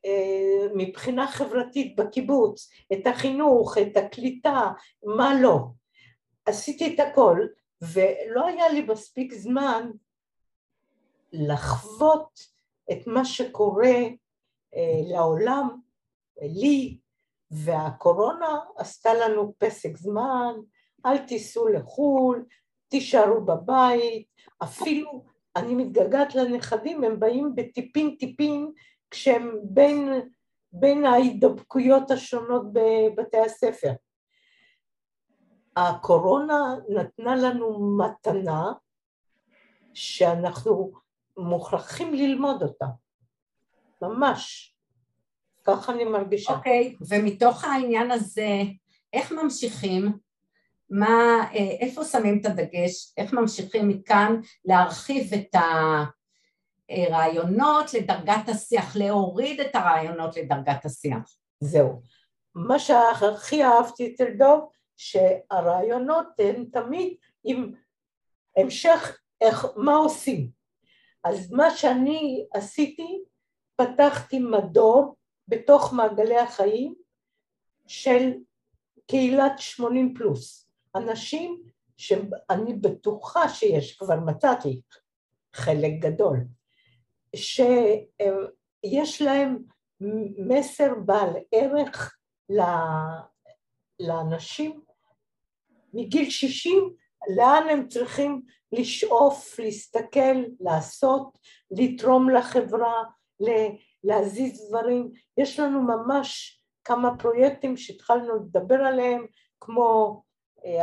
אה, 0.05 0.67
מבחינה 0.75 1.27
חברתית 1.27 1.95
בקיבוץ 1.95 2.69
את 2.93 3.07
החינוך, 3.07 3.77
את 3.77 3.97
הקליטה, 3.97 4.71
מה 5.03 5.41
לא. 5.41 5.59
עשיתי 6.45 6.95
את 6.95 6.99
הכל, 6.99 7.39
ולא 7.81 8.47
היה 8.47 8.69
לי 8.69 8.81
מספיק 8.81 9.33
זמן 9.33 9.91
לחוות 11.33 12.39
את 12.91 13.07
מה 13.07 13.25
שקורה 13.25 13.97
לעולם, 15.09 15.79
לי, 16.41 16.97
והקורונה 17.51 18.59
עשתה 18.77 19.13
לנו 19.13 19.53
פסק 19.57 19.97
זמן, 19.97 20.53
אל 21.07 21.17
תיסעו 21.17 21.67
לחו"ל, 21.67 22.45
תישארו 22.87 23.41
בבית, 23.45 24.27
אפילו 24.63 25.25
אני 25.55 25.75
מתגעגעת 25.75 26.35
לנכדים, 26.35 27.03
הם 27.03 27.19
באים 27.19 27.55
בטיפין 27.55 28.15
טיפין 28.19 28.71
כשהם 29.11 29.59
בין, 29.63 30.29
בין 30.71 31.05
ההידבקויות 31.05 32.11
השונות 32.11 32.63
בבתי 32.73 33.37
הספר. 33.37 33.91
הקורונה 35.75 36.75
נתנה 36.89 37.35
לנו 37.35 37.97
מתנה 37.97 38.73
שאנחנו 39.93 40.91
מוכרחים 41.37 42.13
ללמוד 42.13 42.63
אותה, 42.63 42.85
ממש. 44.01 44.73
ככה 45.63 45.91
אני 45.91 46.03
מרגישה. 46.03 46.53
אוקיי, 46.53 46.95
okay, 46.99 47.05
ומתוך 47.09 47.63
העניין 47.63 48.11
הזה, 48.11 48.61
איך 49.13 49.31
ממשיכים? 49.31 50.26
מה, 50.89 51.47
אה, 51.53 51.77
איפה 51.79 52.03
שמים 52.03 52.39
את 52.41 52.45
הדגש? 52.45 53.13
איך 53.17 53.33
ממשיכים 53.33 53.87
מכאן 53.89 54.39
להרחיב 54.65 55.33
את 55.33 55.55
הרעיונות 56.89 57.93
לדרגת 57.93 58.49
השיח, 58.49 58.95
להוריד 58.95 59.59
את 59.59 59.75
הרעיונות 59.75 60.37
לדרגת 60.37 60.85
השיח? 60.85 61.35
זהו. 61.59 62.01
מה 62.55 62.79
שהכי 62.79 63.63
אהבתי 63.63 64.13
אצל 64.13 64.29
דוב, 64.37 64.69
שהרעיונות 64.97 66.27
הן 66.39 66.65
תמיד 66.71 67.15
עם 67.43 67.71
המשך 68.57 69.17
איך, 69.41 69.65
מה 69.75 69.95
עושים. 69.95 70.49
אז 71.23 71.51
מה 71.51 71.71
שאני 71.71 72.45
עשיתי, 72.53 73.23
פתחתי 73.75 74.39
מדור 74.39 75.15
בתוך 75.47 75.93
מעגלי 75.93 76.37
החיים 76.37 76.95
של 77.87 78.31
קהילת 79.07 79.59
80 79.59 80.13
פלוס, 80.13 80.66
אנשים 80.97 81.61
שאני 81.97 82.73
בטוחה 82.73 83.49
שיש, 83.49 83.97
כבר 83.97 84.19
מצאתי 84.19 84.81
חלק 85.53 85.91
גדול, 85.99 86.37
שיש 87.35 89.21
להם 89.21 89.63
מסר 90.47 90.93
בעל 91.05 91.29
ערך 91.51 92.17
לאנשים 93.99 94.81
מגיל 95.93 96.29
60, 96.29 96.93
לאן 97.37 97.69
הם 97.69 97.87
צריכים 97.87 98.41
לשאוף, 98.71 99.59
להסתכל, 99.59 100.43
לעשות, 100.59 101.37
לתרום 101.71 102.29
לחברה, 102.29 103.03
להזיז 104.03 104.69
דברים. 104.69 105.11
יש 105.37 105.59
לנו 105.59 105.81
ממש 105.81 106.61
כמה 106.83 107.17
פרויקטים 107.17 107.77
שהתחלנו 107.77 108.35
לדבר 108.35 108.75
עליהם, 108.75 109.25
כמו 109.59 110.21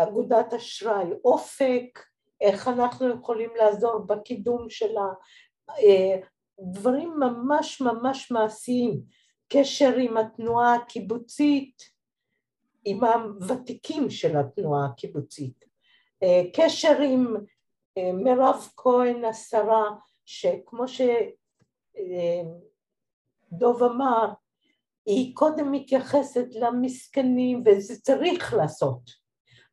אגודת 0.02 0.54
אשראי 0.54 1.06
אופק, 1.24 2.00
איך 2.40 2.68
אנחנו 2.68 3.08
יכולים 3.08 3.50
לעזור 3.56 3.98
בקידום 3.98 4.70
של 4.70 4.94
הדברים 6.58 7.10
אה, 7.22 7.28
ממש 7.28 7.80
ממש 7.80 8.30
מעשיים, 8.30 9.00
קשר 9.48 9.96
עם 9.96 10.16
התנועה 10.16 10.74
הקיבוצית, 10.74 11.82
עם 12.84 13.04
הוותיקים 13.04 14.10
של 14.10 14.36
התנועה 14.36 14.86
הקיבוצית, 14.86 15.64
אה, 16.22 16.42
קשר 16.56 17.00
עם 17.00 17.36
מירב 17.98 18.68
כהן 18.76 19.24
השרה, 19.24 19.90
שכמו 20.24 20.88
ש... 20.88 21.00
דוב 23.52 23.82
אמר, 23.82 24.32
היא 25.06 25.36
קודם 25.36 25.72
מתייחסת 25.72 26.46
למסכנים 26.54 27.62
וזה 27.66 28.00
צריך 28.00 28.54
לעשות, 28.54 29.23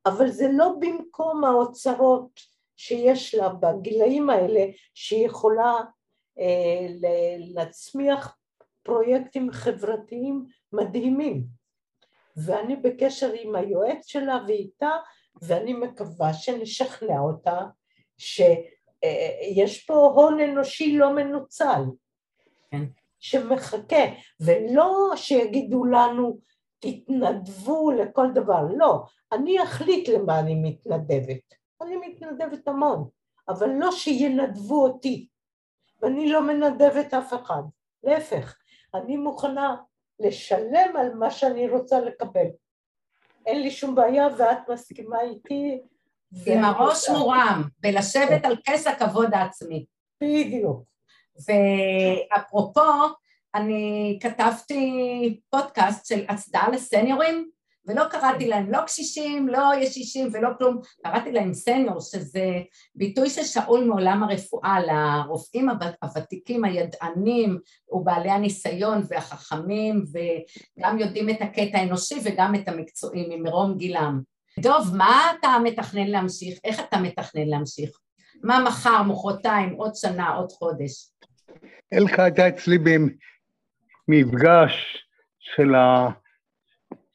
אבל 0.05 0.27
זה 0.27 0.47
לא 0.51 0.73
במקום 0.79 1.43
האוצרות 1.43 2.39
שיש 2.77 3.35
לה 3.35 3.49
בגילאים 3.49 4.29
האלה 4.29 4.65
שהיא 4.93 5.25
יכולה 5.25 5.73
אה, 6.39 6.87
להצמיח 7.39 8.37
פרויקטים 8.83 9.51
חברתיים 9.51 10.45
מדהימים 10.73 11.43
ואני 12.37 12.75
בקשר 12.75 13.31
עם 13.41 13.55
היועץ 13.55 14.05
שלה 14.05 14.39
ואיתה 14.47 14.89
ואני 15.41 15.73
מקווה 15.73 16.33
שנשכנע 16.33 17.19
אותה 17.19 17.59
שיש 18.17 19.85
פה 19.85 19.93
הון 19.93 20.39
אנושי 20.39 20.97
לא 20.97 21.15
מנוצל. 21.15 21.81
כן. 22.71 22.83
שמחכה, 23.19 24.03
ולא 24.39 25.11
שיגידו 25.15 25.85
לנו 25.85 26.39
תתנדבו 26.81 27.91
לכל 27.91 28.27
דבר, 28.33 28.61
לא, 28.77 29.03
אני 29.31 29.63
אחליט 29.63 30.09
למה 30.09 30.39
אני 30.39 30.55
מתנדבת, 30.55 31.55
אני 31.81 31.95
מתנדבת 31.97 32.67
המון, 32.67 33.07
אבל 33.49 33.69
לא 33.69 33.91
שינדבו 33.91 34.83
אותי, 34.83 35.27
ואני 36.01 36.29
לא 36.29 36.41
מנדבת 36.41 37.13
אף 37.13 37.33
אחד, 37.33 37.61
להפך, 38.03 38.57
אני 38.93 39.17
מוכנה 39.17 39.75
לשלם 40.19 40.97
על 40.97 41.13
מה 41.13 41.31
שאני 41.31 41.69
רוצה 41.69 41.99
לקבל. 41.99 42.47
אין 43.45 43.61
לי 43.61 43.71
שום 43.71 43.95
בעיה 43.95 44.27
ואת 44.37 44.69
מסכימה 44.69 45.21
איתי. 45.21 45.81
עם 46.45 46.63
הראש 46.63 47.09
מורם, 47.09 47.63
ולשבת 47.83 48.45
על 48.45 48.55
כס 48.65 48.87
הכבוד 48.87 49.33
העצמי. 49.33 49.85
בדיוק. 50.21 50.83
ואפרופו, 51.45 52.81
אני 53.55 54.19
כתבתי 54.21 55.39
פודקאסט 55.49 56.05
של 56.05 56.25
הצדעה 56.29 56.69
לסניורים, 56.69 57.49
ולא 57.87 58.03
קראתי 58.11 58.47
להם 58.47 58.71
לא 58.71 58.81
קשישים, 58.81 59.47
לא 59.47 59.71
ישישים 59.81 60.29
ולא 60.33 60.49
כלום, 60.57 60.79
קראתי 61.03 61.31
להם 61.31 61.53
סניור, 61.53 61.99
שזה 61.99 62.45
ביטוי 62.95 63.29
ששאול 63.29 63.83
מעולם 63.83 64.23
הרפואה 64.23 64.77
לרופאים 64.79 65.69
הוותיקים, 66.01 66.65
הידענים 66.65 67.57
ובעלי 67.89 68.29
הניסיון 68.29 69.03
והחכמים, 69.09 70.03
וגם 70.77 70.99
יודעים 70.99 71.29
את 71.29 71.41
הקטע 71.41 71.77
האנושי 71.77 72.19
וגם 72.23 72.55
את 72.55 72.67
המקצועים 72.67 73.29
ממרום 73.29 73.77
גילם. 73.77 74.21
דוב, 74.59 74.95
מה 74.95 75.31
אתה 75.39 75.57
מתכנן 75.63 76.07
להמשיך? 76.07 76.59
איך 76.63 76.79
אתה 76.79 76.99
מתכנן 76.99 77.47
להמשיך? 77.47 77.89
מה 78.43 78.63
מחר, 78.67 79.03
מחרתיים, 79.03 79.73
עוד 79.73 79.95
שנה, 79.95 80.35
עוד 80.35 80.51
חודש? 80.51 81.11
אלכה 81.93 82.23
הייתה 82.23 82.47
אצלי 82.47 82.77
במפגש 84.07 85.05
של 85.39 85.75
ה... 85.75 86.07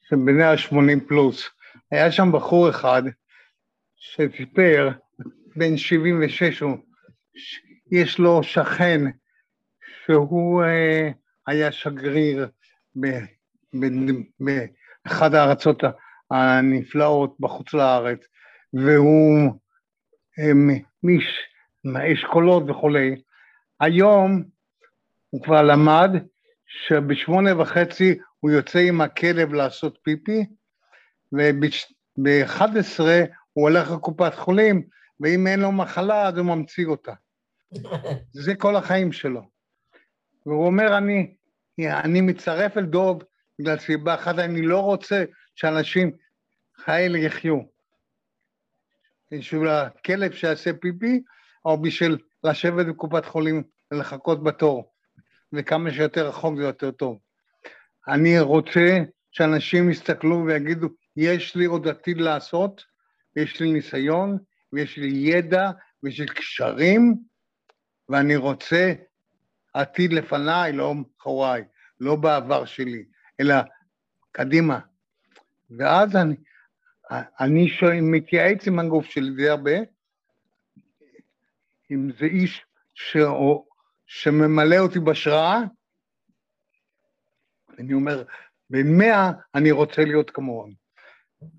של 0.09 0.15
בני 0.15 0.43
ה-80 0.43 1.07
פלוס. 1.07 1.49
היה 1.91 2.11
שם 2.11 2.31
בחור 2.31 2.69
אחד 2.69 3.03
שסיפר, 3.95 4.89
בן 5.55 5.77
76, 5.77 6.59
הוא, 6.59 6.77
יש 7.91 8.19
לו 8.19 8.43
שכן 8.43 9.01
שהוא 10.05 10.63
אה, 10.63 11.09
היה 11.47 11.71
שגריר 11.71 12.49
באחד 14.39 15.33
הארצות 15.33 15.83
הנפלאות 16.31 17.35
בחוץ 17.39 17.73
לארץ, 17.73 18.19
והוא 18.73 19.51
מאשכולות 21.83 22.63
וכולי. 22.69 23.21
היום 23.79 24.43
הוא 25.29 25.43
כבר 25.43 25.61
למד 25.61 26.11
שבשמונה 26.67 27.61
וחצי 27.61 28.17
הוא 28.39 28.51
יוצא 28.51 28.79
עם 28.79 29.01
הכלב 29.01 29.53
לעשות 29.53 29.97
פיפי, 30.03 30.45
וב-11 31.33 32.99
הוא 33.53 33.69
הולך 33.69 33.91
לקופת 33.91 34.35
חולים, 34.35 34.87
ואם 35.19 35.47
אין 35.47 35.59
לו 35.59 35.71
מחלה 35.71 36.27
אז 36.27 36.37
הוא 36.37 36.45
ממציא 36.45 36.85
אותה. 36.85 37.13
זה 38.43 38.55
כל 38.55 38.75
החיים 38.75 39.11
שלו. 39.11 39.41
והוא 40.45 40.65
אומר, 40.65 40.97
אני, 40.97 41.35
אני 41.79 42.21
מצטרף 42.21 42.77
אל 42.77 42.85
דוב 42.85 43.23
בגלל 43.59 43.79
סיבה 43.79 44.15
אחת, 44.15 44.39
אני 44.39 44.61
לא 44.61 44.79
רוצה 44.79 45.23
שאנשים 45.55 46.11
כאלה 46.85 47.17
יחיו. 47.17 47.59
בשביל 49.31 49.67
הכלב 49.67 50.31
שיעשה 50.31 50.71
פיפי, 50.81 51.23
או 51.65 51.81
בשביל 51.81 52.17
לשבת 52.43 52.85
בקופת 52.85 53.25
חולים 53.25 53.63
ולחכות 53.91 54.43
בתור, 54.43 54.93
וכמה 55.53 55.91
שיותר 55.91 56.27
רחוק 56.27 56.57
זה 56.57 56.63
יותר 56.63 56.91
טוב. 56.91 57.19
אני 58.07 58.39
רוצה 58.39 58.97
שאנשים 59.31 59.89
יסתכלו 59.89 60.45
ויגידו, 60.45 60.87
יש 61.15 61.55
לי 61.55 61.65
עוד 61.65 61.87
עתיד 61.87 62.17
לעשות, 62.17 62.83
יש 63.35 63.59
לי 63.59 63.71
ניסיון, 63.71 64.37
ויש 64.73 64.97
לי 64.97 65.07
ידע, 65.07 65.71
ויש 66.03 66.19
לי 66.19 66.27
קשרים, 66.27 67.15
ואני 68.09 68.35
רוצה 68.35 68.93
עתיד 69.73 70.13
לפניי, 70.13 70.73
לא 70.73 70.93
אחריי, 71.21 71.63
לא 71.99 72.15
בעבר 72.15 72.65
שלי, 72.65 73.05
אלא 73.39 73.55
קדימה. 74.31 74.79
ואז 75.77 76.15
אני, 76.15 76.35
אני 77.39 77.69
שואל, 77.69 78.01
מתייעץ 78.01 78.67
עם 78.67 78.79
הגוף 78.79 79.05
שלי 79.05 79.29
די 79.35 79.49
הרבה, 79.49 79.77
אם 81.91 82.11
זה 82.19 82.25
איש 82.25 82.65
ש... 82.93 83.17
שממלא 84.07 84.77
אותי 84.77 84.99
בהשראה, 84.99 85.59
אני 87.79 87.93
אומר, 87.93 88.23
במאה 88.69 89.31
אני 89.55 89.71
רוצה 89.71 90.05
להיות 90.05 90.29
כמוהם. 90.29 90.71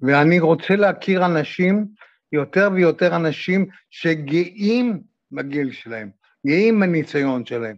ואני 0.03 0.41
רוצה 0.41 0.77
להכיר 0.77 1.27
אנשים, 1.27 1.87
יותר 2.33 2.69
ויותר 2.75 3.17
אנשים 3.17 3.67
שגאים 3.91 5.03
בגיל 5.33 5.73
שלהם, 5.73 6.11
גאים 6.47 6.81
בניסיון 6.81 7.47
שלהם, 7.47 7.77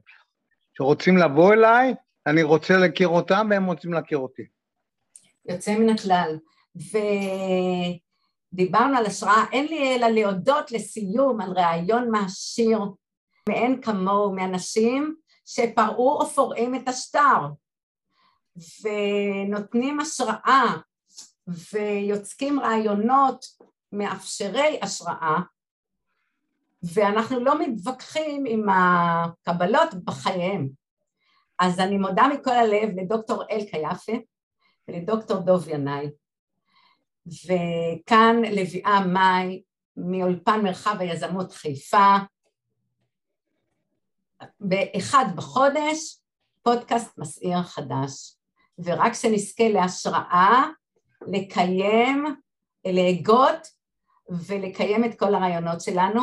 שרוצים 0.72 1.16
לבוא 1.16 1.52
אליי, 1.52 1.94
אני 2.26 2.42
רוצה 2.42 2.76
להכיר 2.76 3.08
אותם 3.08 3.46
והם 3.50 3.64
רוצים 3.64 3.92
להכיר 3.92 4.18
אותי. 4.18 4.42
יוצא 5.48 5.78
מן 5.78 5.88
הכלל. 5.88 6.38
ודיברנו 8.52 8.96
על 8.96 9.06
השראה, 9.06 9.44
אין 9.52 9.66
לי 9.66 9.96
אלא 9.96 10.08
להודות 10.08 10.72
לסיום 10.72 11.40
על 11.40 11.50
ראיון 11.50 12.10
מעשיר 12.10 12.78
מאין 13.48 13.82
כמוהו, 13.82 14.32
מאנשים 14.32 15.14
שפרעו 15.44 16.20
או 16.20 16.26
פורעים 16.26 16.74
את 16.74 16.88
השטר. 16.88 17.46
ונותנים 18.82 20.00
השראה 20.00 20.76
ויוצקים 21.72 22.60
רעיונות 22.60 23.46
מאפשרי 23.92 24.78
השראה 24.82 25.38
ואנחנו 26.82 27.44
לא 27.44 27.60
מתווכחים 27.60 28.44
עם 28.48 28.66
הקבלות 28.68 29.94
בחייהם. 30.04 30.68
אז 31.58 31.80
אני 31.80 31.98
מודה 31.98 32.28
מכל 32.28 32.50
הלב 32.50 32.88
לדוקטור 32.96 33.44
אלקה 33.50 33.78
יפה 33.78 34.12
ולדוקטור 34.88 35.38
דוב 35.38 35.68
ינאי 35.68 36.10
וכאן 37.26 38.36
לביאה 38.42 39.06
מאי 39.06 39.62
מאולפן 39.96 40.62
מרחב 40.62 40.96
היזמות 40.98 41.52
חיפה 41.52 42.16
באחד 44.60 45.24
בחודש 45.36 46.20
פודקאסט 46.62 47.18
מסעיר 47.18 47.62
חדש. 47.62 48.36
ורק 48.84 49.12
שנזכה 49.12 49.68
להשראה, 49.68 50.64
לקיים, 51.26 52.24
להגות 52.84 53.68
ולקיים 54.30 55.04
את 55.04 55.18
כל 55.18 55.34
הרעיונות 55.34 55.80
שלנו 55.80 56.22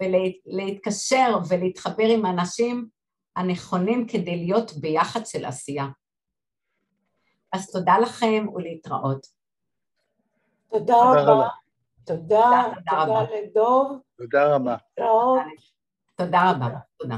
ולהתקשר 0.00 1.38
ולהתחבר 1.48 2.04
עם 2.04 2.26
האנשים 2.26 2.88
הנכונים 3.36 4.06
כדי 4.08 4.36
להיות 4.36 4.72
ביחד 4.72 5.26
של 5.26 5.44
עשייה. 5.44 5.86
אז 7.52 7.70
תודה 7.70 7.98
לכם 7.98 8.46
ולהתראות. 8.54 9.26
תודה 10.70 10.94
רבה. 10.96 11.48
תודה, 12.06 12.62
תודה 12.90 13.22
לדוב. 13.22 13.98
תודה 14.16 14.54
רבה. 14.54 14.76
להתראות. 14.98 15.40
תודה 16.20 16.50
רבה. 16.50 16.68
תודה. 16.96 17.16